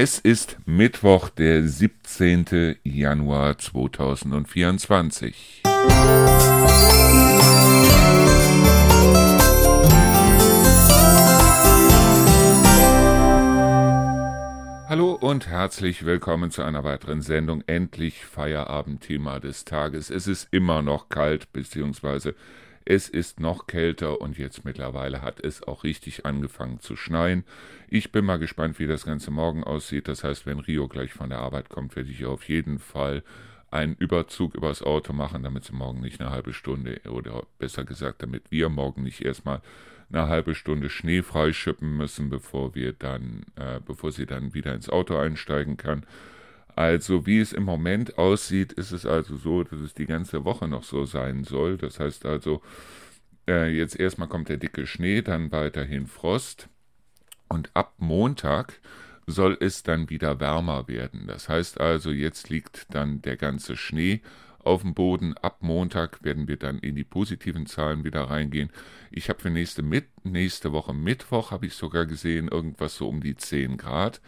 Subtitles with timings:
[0.00, 2.76] Es ist Mittwoch, der 17.
[2.84, 5.62] Januar 2024.
[14.86, 17.64] Hallo und herzlich willkommen zu einer weiteren Sendung.
[17.66, 20.10] Endlich Feierabendthema des Tages.
[20.10, 22.36] Es ist immer noch kalt, beziehungsweise
[22.90, 27.44] es ist noch kälter und jetzt mittlerweile hat es auch richtig angefangen zu schneien.
[27.90, 30.08] Ich bin mal gespannt, wie das Ganze morgen aussieht.
[30.08, 33.22] Das heißt, wenn Rio gleich von der Arbeit kommt, werde ich auf jeden Fall
[33.70, 38.22] einen Überzug übers Auto machen, damit sie morgen nicht eine halbe Stunde oder besser gesagt,
[38.22, 39.60] damit wir morgen nicht erstmal
[40.10, 44.88] eine halbe Stunde Schnee freischippen müssen, bevor wir dann, äh, bevor sie dann wieder ins
[44.88, 46.06] Auto einsteigen kann.
[46.78, 50.68] Also wie es im Moment aussieht, ist es also so, dass es die ganze Woche
[50.68, 51.76] noch so sein soll.
[51.76, 52.62] Das heißt also,
[53.48, 56.68] äh, jetzt erstmal kommt der dicke Schnee, dann weiterhin Frost.
[57.48, 58.80] Und ab Montag
[59.26, 61.26] soll es dann wieder wärmer werden.
[61.26, 64.22] Das heißt also, jetzt liegt dann der ganze Schnee
[64.60, 65.36] auf dem Boden.
[65.36, 68.70] Ab Montag werden wir dann in die positiven Zahlen wieder reingehen.
[69.10, 73.20] Ich habe für nächste, mit, nächste Woche Mittwoch, habe ich sogar gesehen, irgendwas so um
[73.20, 74.20] die 10 Grad.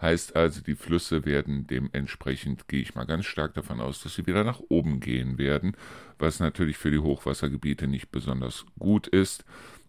[0.00, 4.26] Heißt also, die Flüsse werden dementsprechend, gehe ich mal ganz stark davon aus, dass sie
[4.26, 5.76] wieder nach oben gehen werden,
[6.18, 9.44] was natürlich für die Hochwassergebiete nicht besonders gut ist.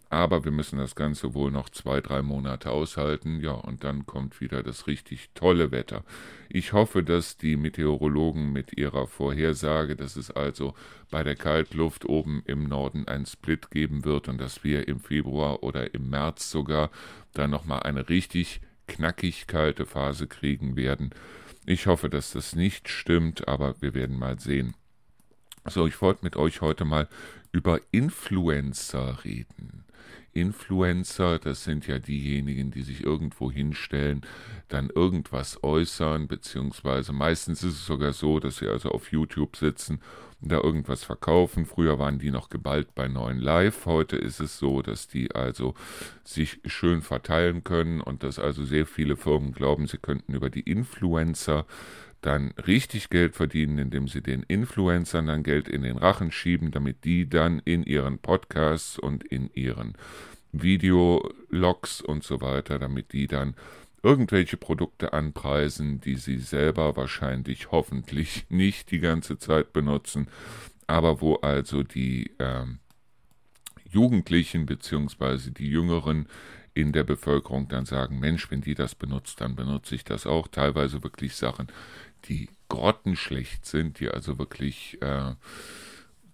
[0.09, 3.41] Aber wir müssen das Ganze wohl noch zwei, drei Monate aushalten.
[3.41, 6.03] Ja, und dann kommt wieder das richtig tolle Wetter.
[6.47, 10.73] Ich hoffe, dass die Meteorologen mit ihrer Vorhersage, dass es also
[11.11, 15.61] bei der Kaltluft oben im Norden einen Split geben wird und dass wir im Februar
[15.61, 16.89] oder im März sogar
[17.33, 21.11] dann nochmal eine richtig knackig kalte Phase kriegen werden.
[21.65, 24.75] Ich hoffe, dass das nicht stimmt, aber wir werden mal sehen.
[25.65, 27.09] So, ich wollte mit euch heute mal
[27.51, 29.83] über Influencer reden.
[30.39, 34.21] Influencer, das sind ja diejenigen, die sich irgendwo hinstellen,
[34.67, 39.99] dann irgendwas äußern, beziehungsweise meistens ist es sogar so, dass sie also auf YouTube sitzen
[40.41, 41.65] und da irgendwas verkaufen.
[41.65, 43.85] Früher waren die noch geballt bei neuen Live.
[43.85, 45.73] Heute ist es so, dass die also
[46.23, 50.61] sich schön verteilen können und dass also sehr viele Firmen glauben, sie könnten über die
[50.61, 51.65] Influencer
[52.21, 57.03] dann richtig Geld verdienen, indem sie den Influencern dann Geld in den Rachen schieben, damit
[57.05, 59.93] die dann in ihren Podcasts und in ihren
[60.51, 63.55] Videologs und so weiter, damit die dann
[64.03, 70.27] irgendwelche Produkte anpreisen, die sie selber wahrscheinlich hoffentlich nicht die ganze Zeit benutzen,
[70.87, 72.65] aber wo also die äh,
[73.89, 75.51] Jugendlichen bzw.
[75.51, 76.27] die Jüngeren
[76.73, 80.47] in der Bevölkerung dann sagen, Mensch, wenn die das benutzt, dann benutze ich das auch.
[80.47, 81.67] Teilweise wirklich Sachen,
[82.27, 85.33] die grottenschlecht sind, die also wirklich äh,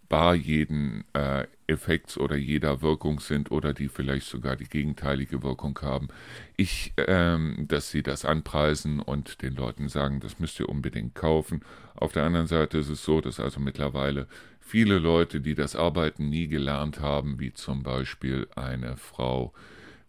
[0.10, 5.80] bar jeden äh, Effekts oder jeder Wirkung sind oder die vielleicht sogar die gegenteilige Wirkung
[5.82, 6.10] haben.
[6.56, 11.62] Ich, ähm, dass sie das anpreisen und den Leuten sagen, das müsst ihr unbedingt kaufen.
[11.96, 14.28] Auf der anderen Seite ist es so, dass also mittlerweile
[14.60, 19.54] viele Leute, die das Arbeiten nie gelernt haben, wie zum Beispiel eine Frau,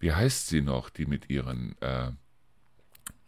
[0.00, 2.10] wie heißt sie noch, die mit ihren äh,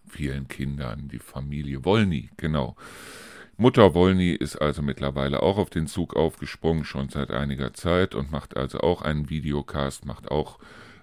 [0.09, 2.77] vielen Kindern, die Familie Wolny, genau.
[3.59, 8.31] Mutter Wolny ist also mittlerweile auch auf den Zug aufgesprungen, schon seit einiger Zeit und
[8.31, 10.59] macht also auch einen Videocast, macht auch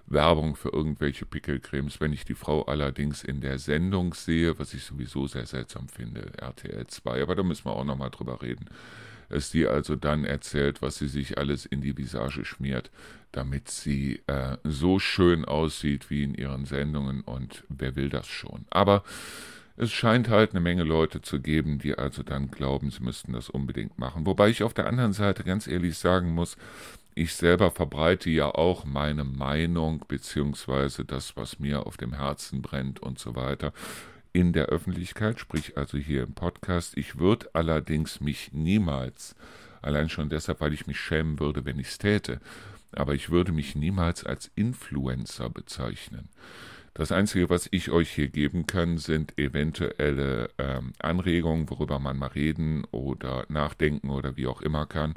[0.06, 2.00] Werbung für irgendwelche Pickelcremes.
[2.00, 6.32] Wenn ich die Frau allerdings in der Sendung sehe, was ich sowieso sehr seltsam finde,
[6.38, 8.66] RTL 2, aber da müssen wir auch nochmal drüber reden,
[9.28, 12.90] dass die also dann erzählt, was sie sich alles in die Visage schmiert,
[13.32, 18.64] damit sie äh, so schön aussieht wie in ihren Sendungen und wer will das schon.
[18.70, 19.02] Aber
[19.76, 23.50] es scheint halt eine Menge Leute zu geben, die also dann glauben, sie müssten das
[23.50, 24.24] unbedingt machen.
[24.24, 26.56] Wobei ich auf der anderen Seite ganz ehrlich sagen muss,
[27.16, 33.00] ich selber verbreite ja auch meine Meinung beziehungsweise das, was mir auf dem Herzen brennt
[33.00, 33.72] und so weiter
[34.34, 36.98] in der Öffentlichkeit, sprich also hier im Podcast.
[36.98, 39.34] Ich würde allerdings mich niemals,
[39.80, 42.40] allein schon deshalb, weil ich mich schämen würde, wenn ich es täte,
[42.92, 46.28] aber ich würde mich niemals als Influencer bezeichnen.
[46.94, 52.28] Das Einzige, was ich euch hier geben kann, sind eventuelle ähm, Anregungen, worüber man mal
[52.28, 55.14] reden oder nachdenken oder wie auch immer kann.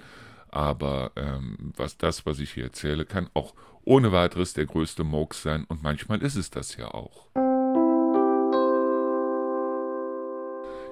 [0.50, 3.54] Aber ähm, was das, was ich hier erzähle, kann auch
[3.84, 7.28] ohne weiteres der größte Murks sein und manchmal ist es das ja auch.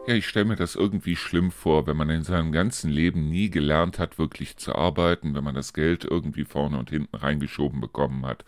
[0.07, 3.49] Ja, ich stelle mir das irgendwie schlimm vor, wenn man in seinem ganzen Leben nie
[3.49, 8.23] gelernt hat, wirklich zu arbeiten, wenn man das Geld irgendwie vorne und hinten reingeschoben bekommen
[8.25, 8.45] hat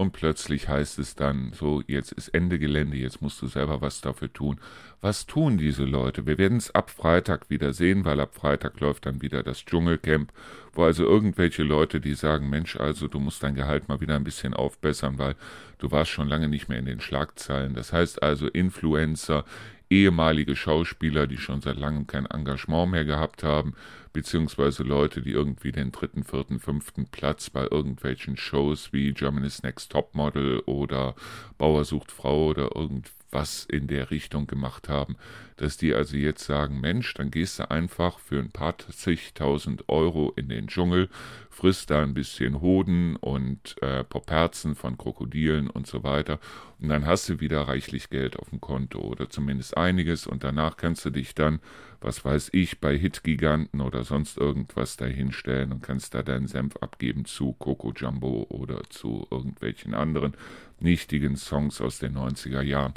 [0.00, 4.00] und plötzlich heißt es dann so, jetzt ist Ende Gelände, jetzt musst du selber was
[4.00, 4.58] dafür tun.
[5.00, 6.26] Was tun diese Leute?
[6.26, 10.32] Wir werden es ab Freitag wieder sehen, weil ab Freitag läuft dann wieder das Dschungelcamp,
[10.72, 14.24] wo also irgendwelche Leute, die sagen, Mensch, also du musst dein Gehalt mal wieder ein
[14.24, 15.34] bisschen aufbessern, weil
[15.78, 17.74] du warst schon lange nicht mehr in den Schlagzeilen.
[17.74, 19.44] Das heißt also Influencer,
[19.90, 23.74] ehemalige Schauspieler, die schon seit langem kein Engagement mehr gehabt haben,
[24.12, 29.92] beziehungsweise Leute, die irgendwie den dritten, vierten, fünften Platz bei irgendwelchen Shows wie Germany's Next
[29.92, 31.14] Topmodel oder
[31.58, 35.16] Bauer sucht Frau oder irgendwas in der Richtung gemacht haben,
[35.60, 40.32] dass die also jetzt sagen, Mensch, dann gehst du einfach für ein paar zigtausend Euro
[40.36, 41.08] in den Dschungel,
[41.50, 46.38] frisst da ein bisschen Hoden und äh, Poperzen von Krokodilen und so weiter
[46.80, 50.78] und dann hast du wieder reichlich Geld auf dem Konto oder zumindest einiges und danach
[50.78, 51.60] kannst du dich dann,
[52.00, 57.26] was weiß ich, bei Hitgiganten oder sonst irgendwas dahinstellen und kannst da deinen Senf abgeben
[57.26, 60.34] zu Coco Jumbo oder zu irgendwelchen anderen
[60.78, 62.94] nichtigen Songs aus den 90er Jahren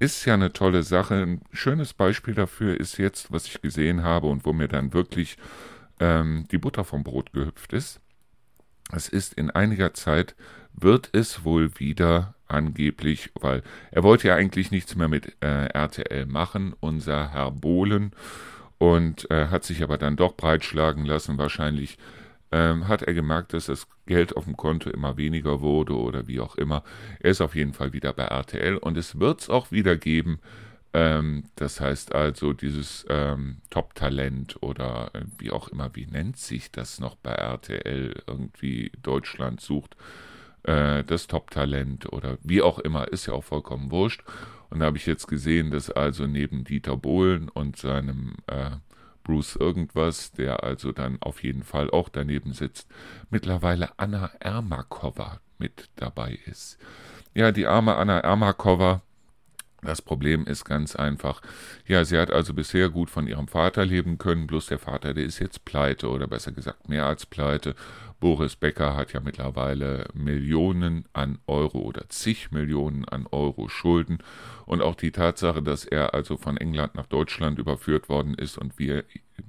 [0.00, 1.14] ist ja eine tolle Sache.
[1.14, 5.36] Ein schönes Beispiel dafür ist jetzt, was ich gesehen habe und wo mir dann wirklich
[6.00, 8.00] ähm, die Butter vom Brot gehüpft ist.
[8.90, 10.34] Es ist in einiger Zeit,
[10.72, 16.26] wird es wohl wieder angeblich, weil er wollte ja eigentlich nichts mehr mit äh, RTL
[16.26, 18.12] machen, unser Herr Bohlen,
[18.78, 21.98] und äh, hat sich aber dann doch breitschlagen lassen, wahrscheinlich
[22.52, 26.40] ähm, hat er gemerkt, dass das Geld auf dem Konto immer weniger wurde oder wie
[26.40, 26.82] auch immer.
[27.20, 30.40] Er ist auf jeden Fall wieder bei RTL und es wird es auch wieder geben.
[30.92, 36.72] Ähm, das heißt also, dieses ähm, Top-Talent oder äh, wie auch immer, wie nennt sich
[36.72, 39.96] das noch bei RTL, irgendwie Deutschland sucht
[40.64, 44.24] äh, das Top-Talent oder wie auch immer, ist ja auch vollkommen wurscht.
[44.70, 48.70] Und da habe ich jetzt gesehen, dass also neben Dieter Bohlen und seinem äh,
[49.30, 52.90] Bruce irgendwas, der also dann auf jeden Fall auch daneben sitzt,
[53.30, 56.78] mittlerweile Anna Ermakova mit dabei ist.
[57.32, 59.02] Ja, die arme Anna Ermakova,
[59.82, 61.40] das Problem ist ganz einfach.
[61.86, 65.24] Ja, sie hat also bisher gut von ihrem Vater leben können, bloß der Vater, der
[65.24, 67.74] ist jetzt pleite oder besser gesagt mehr als pleite.
[68.20, 74.18] Boris Becker hat ja mittlerweile Millionen an Euro oder zig Millionen an Euro Schulden
[74.66, 78.78] und auch die Tatsache, dass er also von England nach Deutschland überführt worden ist und
[78.78, 79.04] wir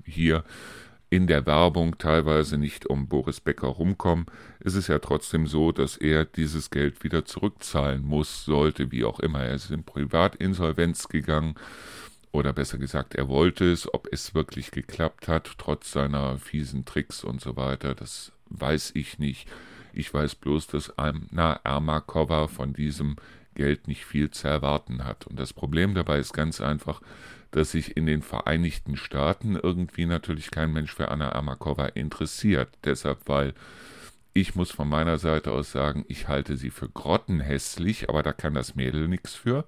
[0.06, 0.46] hier
[1.12, 4.28] in der Werbung teilweise nicht um Boris Becker rumkommen,
[4.62, 9.20] ist es ja trotzdem so, dass er dieses Geld wieder zurückzahlen muss, sollte, wie auch
[9.20, 9.42] immer.
[9.42, 11.56] Er ist in Privatinsolvenz gegangen
[12.32, 17.26] oder besser gesagt, er wollte es, ob es wirklich geklappt hat, trotz seiner fiesen Tricks
[17.26, 19.50] und so weiter, das weiß ich nicht.
[19.92, 23.18] Ich weiß bloß, dass Anna Ermakova von diesem
[23.54, 25.28] Geld nicht viel zu erwarten hat.
[25.28, 27.02] Und das Problem dabei ist ganz einfach,
[27.52, 32.70] dass sich in den Vereinigten Staaten irgendwie natürlich kein Mensch für Anna Ermakova interessiert.
[32.84, 33.54] Deshalb, weil
[34.34, 38.54] ich muss von meiner Seite aus sagen, ich halte sie für grottenhässlich, aber da kann
[38.54, 39.66] das Mädel nichts für.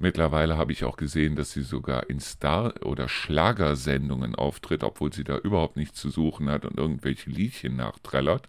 [0.00, 5.22] Mittlerweile habe ich auch gesehen, dass sie sogar in Star- oder Schlagersendungen auftritt, obwohl sie
[5.22, 8.48] da überhaupt nichts zu suchen hat und irgendwelche Liedchen nachträllert.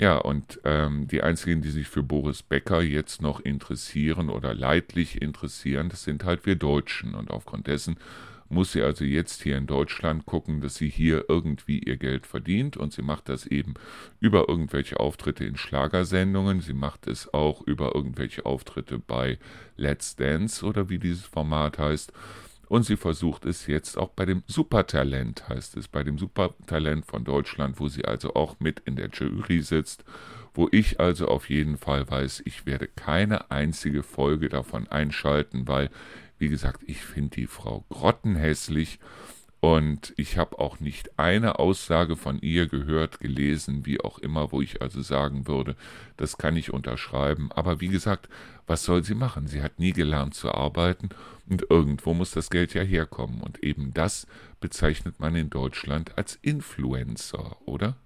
[0.00, 5.20] Ja, und ähm, die einzigen, die sich für Boris Becker jetzt noch interessieren oder leidlich
[5.20, 7.16] interessieren, das sind halt wir Deutschen.
[7.16, 7.96] Und aufgrund dessen
[8.48, 12.76] muss sie also jetzt hier in Deutschland gucken, dass sie hier irgendwie ihr Geld verdient.
[12.76, 13.74] Und sie macht das eben
[14.20, 16.60] über irgendwelche Auftritte in Schlagersendungen.
[16.60, 19.36] Sie macht es auch über irgendwelche Auftritte bei
[19.76, 22.12] Let's Dance oder wie dieses Format heißt.
[22.68, 27.24] Und sie versucht es jetzt auch bei dem Supertalent, heißt es, bei dem Supertalent von
[27.24, 30.04] Deutschland, wo sie also auch mit in der Jury sitzt,
[30.52, 35.88] wo ich also auf jeden Fall weiß, ich werde keine einzige Folge davon einschalten, weil,
[36.38, 38.98] wie gesagt, ich finde die Frau grottenhässlich
[39.60, 44.62] und ich habe auch nicht eine Aussage von ihr gehört, gelesen, wie auch immer, wo
[44.62, 45.74] ich also sagen würde,
[46.16, 47.50] das kann ich unterschreiben.
[47.52, 48.28] Aber wie gesagt,
[48.68, 49.48] was soll sie machen?
[49.48, 51.08] Sie hat nie gelernt zu arbeiten
[51.48, 53.40] und irgendwo muss das Geld ja herkommen.
[53.40, 54.28] Und eben das
[54.60, 57.96] bezeichnet man in Deutschland als Influencer, oder?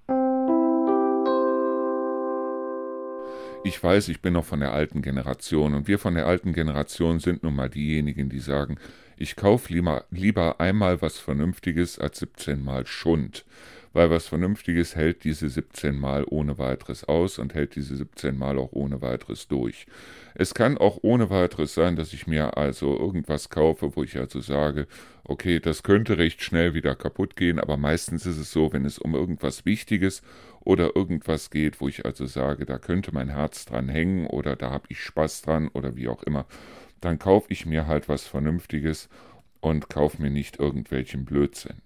[3.64, 7.20] Ich weiß, ich bin noch von der alten Generation und wir von der alten Generation
[7.20, 8.78] sind nun mal diejenigen, die sagen,
[9.22, 13.44] ich kaufe lieber, lieber einmal was Vernünftiges als 17 Mal Schund,
[13.92, 18.58] weil was Vernünftiges hält diese 17 Mal ohne weiteres aus und hält diese 17 Mal
[18.58, 19.86] auch ohne weiteres durch.
[20.34, 24.40] Es kann auch ohne weiteres sein, dass ich mir also irgendwas kaufe, wo ich also
[24.40, 24.88] sage,
[25.22, 28.98] okay, das könnte recht schnell wieder kaputt gehen, aber meistens ist es so, wenn es
[28.98, 30.22] um irgendwas Wichtiges
[30.64, 34.70] oder irgendwas geht, wo ich also sage, da könnte mein Herz dran hängen oder da
[34.70, 36.46] habe ich Spaß dran oder wie auch immer,
[37.02, 39.08] dann kaufe ich mir halt was Vernünftiges
[39.60, 41.82] und kaufe mir nicht irgendwelchen Blödsinn.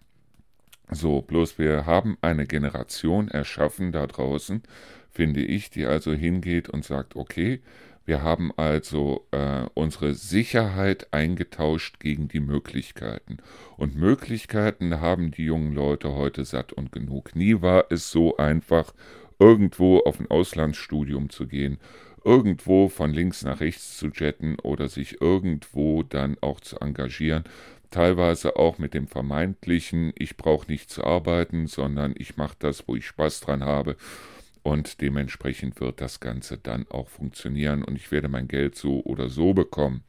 [0.90, 4.62] So, bloß wir haben eine Generation erschaffen da draußen,
[5.10, 7.60] finde ich, die also hingeht und sagt, okay,
[8.04, 13.38] wir haben also äh, unsere Sicherheit eingetauscht gegen die Möglichkeiten.
[13.76, 17.34] Und Möglichkeiten haben die jungen Leute heute satt und genug.
[17.34, 18.94] Nie war es so einfach,
[19.40, 21.78] irgendwo auf ein Auslandsstudium zu gehen,
[22.26, 27.44] irgendwo von links nach rechts zu jetten oder sich irgendwo dann auch zu engagieren.
[27.90, 32.96] Teilweise auch mit dem vermeintlichen, ich brauche nicht zu arbeiten, sondern ich mache das, wo
[32.96, 33.96] ich Spaß dran habe
[34.64, 39.28] und dementsprechend wird das Ganze dann auch funktionieren und ich werde mein Geld so oder
[39.28, 40.02] so bekommen.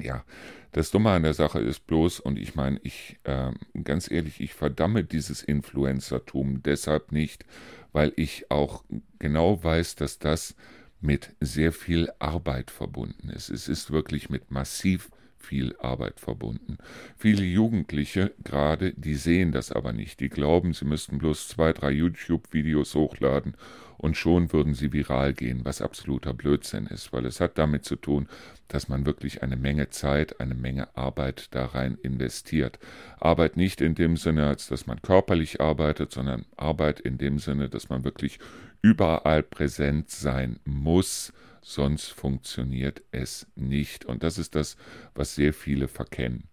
[0.00, 0.24] Ja,
[0.72, 3.52] das Dumme an der Sache ist bloß, und ich meine, ich, äh,
[3.84, 7.44] ganz ehrlich, ich verdamme dieses Influencertum deshalb nicht,
[7.92, 8.84] weil ich auch
[9.18, 10.54] genau weiß, dass das
[11.00, 13.50] mit sehr viel Arbeit verbunden ist.
[13.50, 16.78] Es ist wirklich mit massiv viel Arbeit verbunden.
[17.16, 20.20] Viele Jugendliche gerade, die sehen das aber nicht.
[20.20, 23.54] Die glauben, sie müssten bloß zwei, drei YouTube-Videos hochladen
[23.96, 27.96] und schon würden sie viral gehen, was absoluter Blödsinn ist, weil es hat damit zu
[27.96, 28.28] tun,
[28.68, 32.78] dass man wirklich eine Menge Zeit, eine Menge Arbeit da rein investiert.
[33.18, 37.68] Arbeit nicht in dem Sinne, als dass man körperlich arbeitet, sondern Arbeit in dem Sinne,
[37.68, 38.38] dass man wirklich
[38.82, 41.32] überall präsent sein muss,
[41.62, 44.04] sonst funktioniert es nicht.
[44.04, 44.76] Und das ist das,
[45.14, 46.44] was sehr viele verkennen.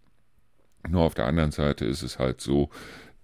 [0.88, 2.70] Nur auf der anderen Seite ist es halt so,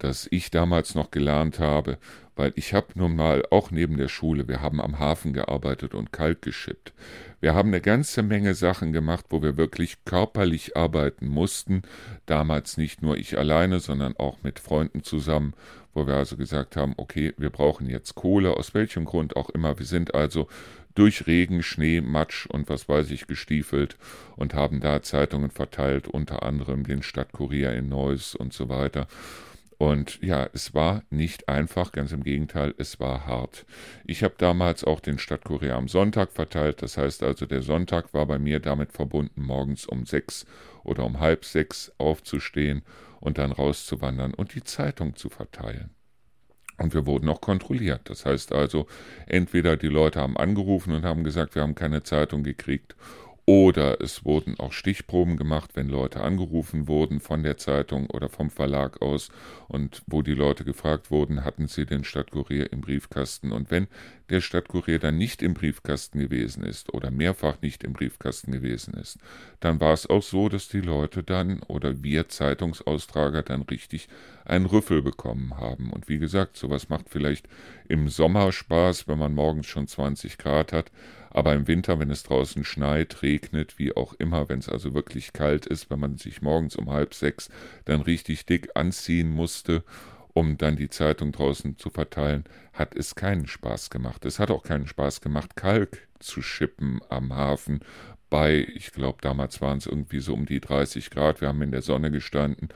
[0.01, 1.99] dass ich damals noch gelernt habe,
[2.35, 6.11] weil ich habe nun mal auch neben der Schule, wir haben am Hafen gearbeitet und
[6.11, 6.91] kalt geschippt.
[7.39, 11.83] Wir haben eine ganze Menge Sachen gemacht, wo wir wirklich körperlich arbeiten mussten.
[12.25, 15.53] Damals nicht nur ich alleine, sondern auch mit Freunden zusammen,
[15.93, 19.77] wo wir also gesagt haben, okay, wir brauchen jetzt Kohle, aus welchem Grund auch immer.
[19.79, 20.47] Wir sind also
[20.95, 23.97] durch Regen, Schnee, Matsch und was weiß ich gestiefelt
[24.35, 29.07] und haben da Zeitungen verteilt, unter anderem den Stadtkurier in Neuss und so weiter.
[29.77, 33.65] Und ja, es war nicht einfach, ganz im Gegenteil, es war hart.
[34.05, 38.27] Ich habe damals auch den Stadtkurier am Sonntag verteilt, das heißt also, der Sonntag war
[38.27, 40.45] bei mir damit verbunden, morgens um sechs
[40.83, 42.83] oder um halb sechs aufzustehen
[43.21, 45.91] und dann rauszuwandern und die Zeitung zu verteilen.
[46.77, 48.09] Und wir wurden auch kontrolliert.
[48.09, 48.87] Das heißt also,
[49.27, 52.95] entweder die Leute haben angerufen und haben gesagt, wir haben keine Zeitung gekriegt,
[53.45, 58.49] oder es wurden auch Stichproben gemacht, wenn Leute angerufen wurden von der Zeitung oder vom
[58.51, 59.29] Verlag aus
[59.67, 63.51] und wo die Leute gefragt wurden, hatten sie den Stadtkurier im Briefkasten.
[63.51, 63.87] Und wenn
[64.31, 69.19] der Stadtkurier dann nicht im Briefkasten gewesen ist oder mehrfach nicht im Briefkasten gewesen ist,
[69.59, 74.07] dann war es auch so, dass die Leute dann oder wir Zeitungsaustrager dann richtig
[74.45, 75.91] einen Rüffel bekommen haben.
[75.91, 77.47] Und wie gesagt, sowas macht vielleicht
[77.87, 80.91] im Sommer Spaß, wenn man morgens schon 20 Grad hat,
[81.29, 85.31] aber im Winter, wenn es draußen schneit, regnet, wie auch immer, wenn es also wirklich
[85.31, 87.49] kalt ist, wenn man sich morgens um halb sechs
[87.85, 89.83] dann richtig dick anziehen musste,
[90.33, 94.25] um dann die Zeitung draußen zu verteilen, hat es keinen Spaß gemacht.
[94.25, 97.79] Es hat auch keinen Spaß gemacht, Kalk zu schippen am Hafen
[98.29, 101.41] bei, ich glaube, damals waren es irgendwie so um die 30 Grad.
[101.41, 102.69] Wir haben in der Sonne gestanden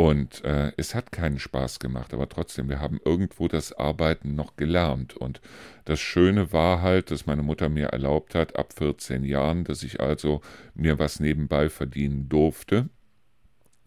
[0.00, 4.56] und äh, es hat keinen Spaß gemacht, aber trotzdem, wir haben irgendwo das Arbeiten noch
[4.56, 5.14] gelernt.
[5.14, 5.40] Und
[5.84, 10.00] das Schöne war halt, dass meine Mutter mir erlaubt hat, ab 14 Jahren, dass ich
[10.00, 10.40] also
[10.74, 12.88] mir was nebenbei verdienen durfte.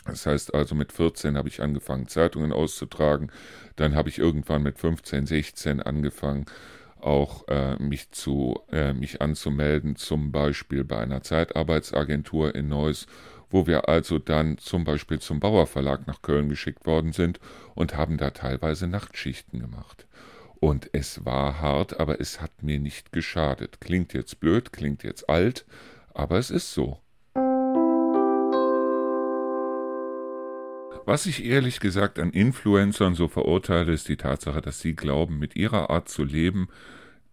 [0.06, 3.32] Das heißt also, mit 14 habe ich angefangen, Zeitungen auszutragen.
[3.76, 6.46] Dann habe ich irgendwann mit 15, 16 angefangen,
[7.00, 13.08] auch äh, mich zu äh, mich anzumelden, zum Beispiel bei einer Zeitarbeitsagentur in Neuss
[13.54, 17.40] wo wir also dann zum Beispiel zum Bauer Verlag nach Köln geschickt worden sind
[17.76, 20.08] und haben da teilweise Nachtschichten gemacht.
[20.60, 23.80] Und es war hart, aber es hat mir nicht geschadet.
[23.80, 25.66] Klingt jetzt blöd, klingt jetzt alt,
[26.16, 27.03] aber es ist so.
[31.06, 35.58] Was ich ehrlich gesagt an Influencern so verurteile, ist die Tatsache, dass sie glauben, mit
[35.58, 36.70] ihrer Art zu leben,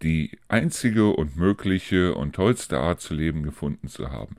[0.02, 4.36] die einzige und mögliche und tollste Art zu leben gefunden zu haben.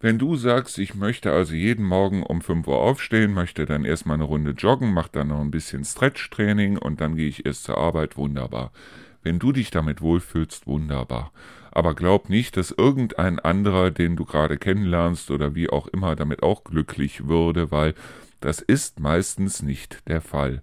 [0.00, 4.14] Wenn du sagst, ich möchte also jeden Morgen um 5 Uhr aufstehen, möchte dann erstmal
[4.14, 7.78] eine Runde joggen, mach dann noch ein bisschen Stretch-Training und dann gehe ich erst zur
[7.78, 8.72] Arbeit, wunderbar.
[9.22, 11.30] Wenn du dich damit wohlfühlst, wunderbar.
[11.70, 16.42] Aber glaub nicht, dass irgendein anderer, den du gerade kennenlernst oder wie auch immer, damit
[16.42, 17.94] auch glücklich würde, weil
[18.44, 20.62] das ist meistens nicht der Fall.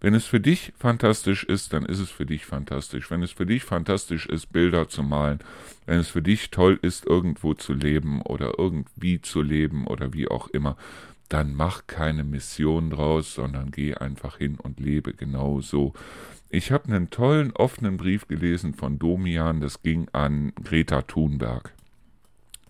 [0.00, 3.10] Wenn es für dich fantastisch ist, dann ist es für dich fantastisch.
[3.10, 5.40] Wenn es für dich fantastisch ist, Bilder zu malen,
[5.86, 10.28] wenn es für dich toll ist, irgendwo zu leben oder irgendwie zu leben oder wie
[10.28, 10.76] auch immer,
[11.28, 15.92] dann mach keine Mission draus, sondern geh einfach hin und lebe genau so.
[16.48, 21.74] Ich habe einen tollen offenen Brief gelesen von Domian, das ging an Greta Thunberg.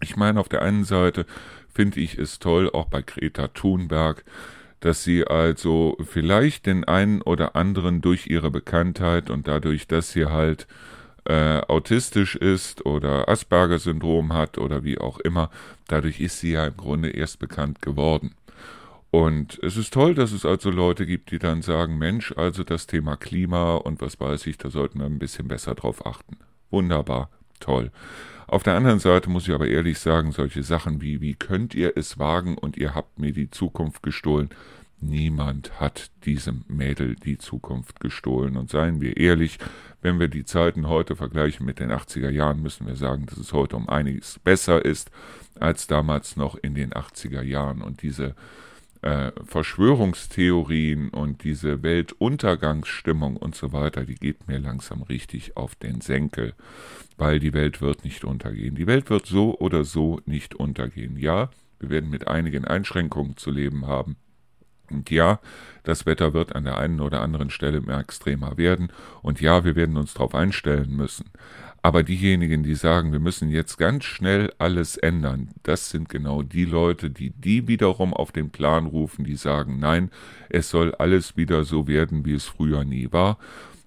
[0.00, 1.26] Ich meine, auf der einen Seite
[1.72, 4.24] finde ich es toll, auch bei Greta Thunberg,
[4.80, 10.26] dass sie also vielleicht den einen oder anderen durch ihre Bekanntheit und dadurch, dass sie
[10.26, 10.66] halt
[11.24, 15.50] äh, autistisch ist oder Asperger-Syndrom hat oder wie auch immer,
[15.88, 18.34] dadurch ist sie ja im Grunde erst bekannt geworden.
[19.10, 22.86] Und es ist toll, dass es also Leute gibt, die dann sagen, Mensch, also das
[22.86, 26.36] Thema Klima und was weiß ich, da sollten wir ein bisschen besser drauf achten.
[26.70, 27.90] Wunderbar, toll.
[28.48, 31.96] Auf der anderen Seite muss ich aber ehrlich sagen, solche Sachen wie, wie könnt ihr
[31.96, 34.50] es wagen und ihr habt mir die Zukunft gestohlen,
[35.00, 38.56] Niemand hat diesem Mädel die Zukunft gestohlen.
[38.56, 39.58] Und seien wir ehrlich,
[40.02, 43.52] wenn wir die Zeiten heute vergleichen mit den 80er Jahren, müssen wir sagen, dass es
[43.52, 45.12] heute um einiges besser ist
[45.60, 47.80] als damals noch in den 80er Jahren.
[47.80, 48.34] Und diese
[49.02, 56.00] äh, Verschwörungstheorien und diese Weltuntergangsstimmung und so weiter, die geht mir langsam richtig auf den
[56.00, 56.54] Senkel,
[57.16, 58.74] weil die Welt wird nicht untergehen.
[58.74, 61.16] Die Welt wird so oder so nicht untergehen.
[61.16, 64.16] Ja, wir werden mit einigen Einschränkungen zu leben haben.
[64.90, 65.40] Und ja,
[65.82, 68.92] das Wetter wird an der einen oder anderen Stelle mehr extremer werden.
[69.22, 71.30] Und ja, wir werden uns darauf einstellen müssen.
[71.80, 76.64] Aber diejenigen, die sagen, wir müssen jetzt ganz schnell alles ändern, das sind genau die
[76.64, 80.10] Leute, die die wiederum auf den Plan rufen, die sagen, nein,
[80.48, 83.38] es soll alles wieder so werden, wie es früher nie war.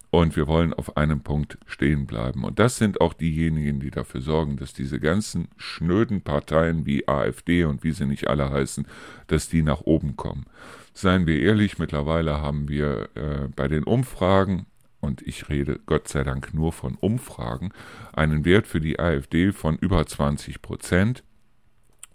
[0.10, 2.43] Und wir wollen auf einem Punkt stehen bleiben.
[2.43, 7.63] Und das sind auch diejenigen, die dafür sorgen, dass diese ganzen schnöden Parteien wie AfD
[7.63, 8.86] und wie sie nicht alle heißen,
[9.27, 10.48] dass die nach oben kommen.
[10.93, 14.65] Seien wir ehrlich, mittlerweile haben wir äh, bei den Umfragen,
[15.00, 17.71] und ich rede Gott sei Dank nur von Umfragen,
[18.13, 21.24] einen Wert für die AfD von über 20 Prozent.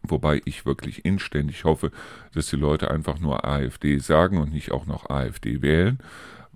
[0.03, 1.91] Wobei ich wirklich inständig hoffe,
[2.33, 5.99] dass die Leute einfach nur AfD sagen und nicht auch noch AfD wählen,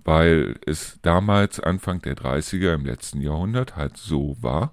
[0.03, 4.71] weil es damals Anfang der 30er im letzten Jahrhundert halt so war,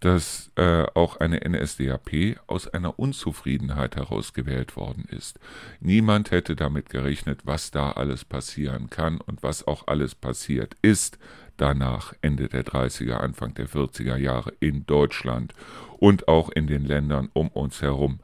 [0.00, 5.38] dass äh, auch eine NSDAP aus einer Unzufriedenheit herausgewählt worden ist.
[5.80, 11.18] Niemand hätte damit gerechnet, was da alles passieren kann und was auch alles passiert ist
[11.56, 15.54] danach Ende der 30er, Anfang der 40er Jahre in Deutschland
[15.98, 18.20] und auch in den Ländern um uns herum.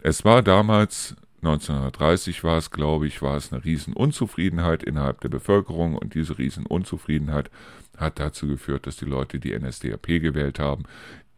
[0.00, 5.96] Es war damals 1930 war es, glaube ich, war es eine Riesenunzufriedenheit innerhalb der Bevölkerung
[5.96, 7.50] und diese Riesenunzufriedenheit
[7.96, 10.84] hat dazu geführt, dass die Leute die NSDAP gewählt haben,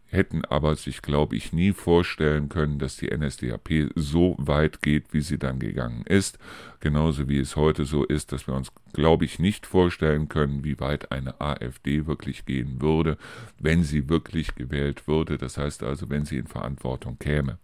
[0.06, 5.20] hätten aber sich, glaube ich, nie vorstellen können, dass die NSDAP so weit geht, wie
[5.20, 6.38] sie dann gegangen ist.
[6.80, 10.80] Genauso wie es heute so ist, dass wir uns, glaube ich, nicht vorstellen können, wie
[10.80, 13.18] weit eine AfD wirklich gehen würde,
[13.58, 15.38] wenn sie wirklich gewählt würde.
[15.38, 17.58] Das heißt also, wenn sie in Verantwortung käme.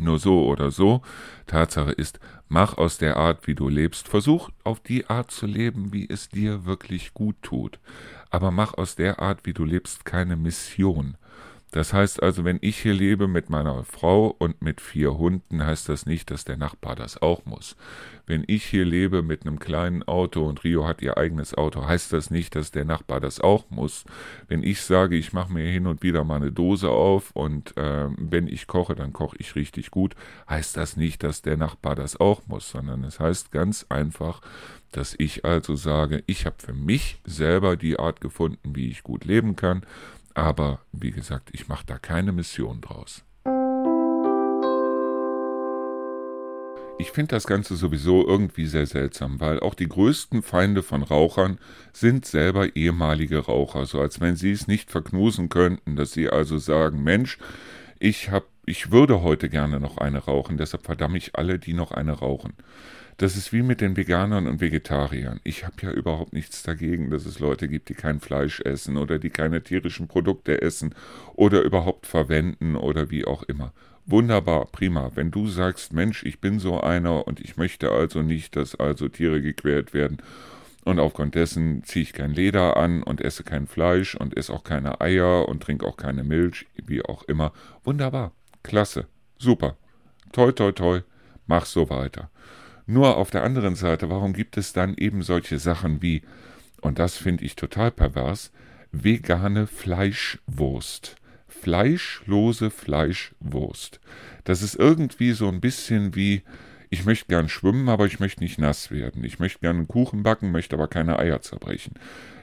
[0.00, 1.02] Nur so oder so,
[1.46, 5.92] Tatsache ist, mach aus der Art, wie du lebst, versuch auf die Art zu leben,
[5.92, 7.80] wie es dir wirklich gut tut.
[8.30, 11.16] Aber mach aus der Art, wie du lebst, keine Mission.
[11.70, 15.88] Das heißt also, wenn ich hier lebe mit meiner Frau und mit vier Hunden, heißt
[15.90, 17.76] das nicht, dass der Nachbar das auch muss.
[18.26, 22.12] Wenn ich hier lebe mit einem kleinen Auto und Rio hat ihr eigenes Auto, heißt
[22.12, 24.04] das nicht, dass der Nachbar das auch muss.
[24.48, 28.08] Wenn ich sage, ich mache mir hin und wieder mal eine Dose auf und äh,
[28.16, 30.14] wenn ich koche, dann koche ich richtig gut,
[30.48, 34.40] heißt das nicht, dass der Nachbar das auch muss, sondern es heißt ganz einfach,
[34.92, 39.26] dass ich also sage, ich habe für mich selber die Art gefunden, wie ich gut
[39.26, 39.84] leben kann
[40.38, 43.24] aber wie gesagt, ich mache da keine Mission draus.
[47.00, 51.58] Ich finde das Ganze sowieso irgendwie sehr seltsam, weil auch die größten Feinde von Rauchern
[51.92, 56.58] sind selber ehemalige Raucher, so als wenn sie es nicht verknusen könnten, dass sie also
[56.58, 57.38] sagen, Mensch,
[58.00, 61.92] ich hab, ich würde heute gerne noch eine rauchen, deshalb verdamme ich alle, die noch
[61.92, 62.54] eine rauchen.
[63.18, 65.40] Das ist wie mit den Veganern und Vegetariern.
[65.42, 69.18] Ich habe ja überhaupt nichts dagegen, dass es Leute gibt, die kein Fleisch essen oder
[69.18, 70.94] die keine tierischen Produkte essen
[71.34, 73.72] oder überhaupt verwenden oder wie auch immer.
[74.06, 75.10] Wunderbar, prima.
[75.16, 79.08] Wenn du sagst, Mensch, ich bin so einer und ich möchte also nicht, dass also
[79.08, 80.18] Tiere gequält werden
[80.84, 84.62] und aufgrund dessen ziehe ich kein Leder an und esse kein Fleisch und esse auch
[84.62, 87.52] keine Eier und trinke auch keine Milch, wie auch immer.
[87.82, 88.30] Wunderbar,
[88.62, 89.76] klasse, super.
[90.30, 91.00] Toi, toi, toi,
[91.48, 92.30] mach so weiter.
[92.90, 96.22] Nur auf der anderen Seite, warum gibt es dann eben solche Sachen wie,
[96.80, 98.50] und das finde ich total pervers,
[98.92, 101.16] vegane Fleischwurst.
[101.46, 104.00] Fleischlose Fleischwurst.
[104.44, 106.40] Das ist irgendwie so ein bisschen wie,
[106.88, 109.22] ich möchte gern schwimmen, aber ich möchte nicht nass werden.
[109.22, 111.92] Ich möchte gern einen Kuchen backen, möchte aber keine Eier zerbrechen.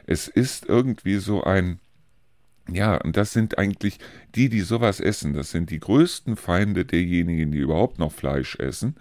[0.06, 1.80] Es ist irgendwie so ein,
[2.70, 3.98] ja, und das sind eigentlich
[4.36, 5.34] die, die sowas essen.
[5.34, 8.96] Das sind die größten Feinde derjenigen, die überhaupt noch Fleisch essen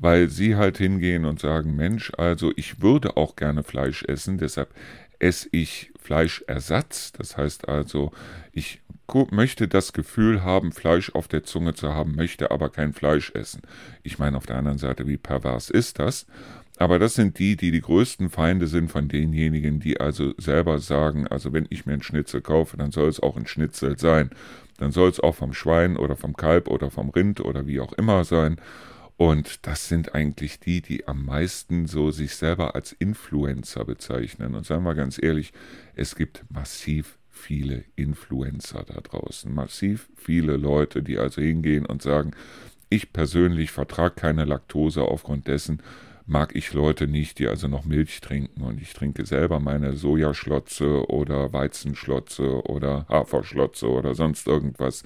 [0.00, 4.74] weil sie halt hingehen und sagen, Mensch, also ich würde auch gerne Fleisch essen, deshalb
[5.18, 8.10] esse ich Fleischersatz, das heißt also,
[8.52, 8.80] ich
[9.30, 13.60] möchte das Gefühl haben, Fleisch auf der Zunge zu haben, möchte aber kein Fleisch essen.
[14.02, 16.26] Ich meine auf der anderen Seite, wie pervers ist das?
[16.78, 21.26] Aber das sind die, die die größten Feinde sind von denjenigen, die also selber sagen,
[21.26, 24.30] also wenn ich mir einen Schnitzel kaufe, dann soll es auch ein Schnitzel sein.
[24.78, 27.92] Dann soll es auch vom Schwein oder vom Kalb oder vom Rind oder wie auch
[27.92, 28.56] immer sein.
[29.20, 34.54] Und das sind eigentlich die, die am meisten so sich selber als Influencer bezeichnen.
[34.54, 35.52] Und sagen wir ganz ehrlich,
[35.94, 39.54] es gibt massiv viele Influencer da draußen.
[39.54, 42.30] Massiv viele Leute, die also hingehen und sagen,
[42.88, 45.82] ich persönlich vertrage keine Laktose aufgrund dessen,
[46.24, 48.62] mag ich Leute nicht, die also noch Milch trinken.
[48.62, 55.02] Und ich trinke selber meine Sojaschlotze oder Weizenschlotze oder Haferschlotze oder sonst irgendwas.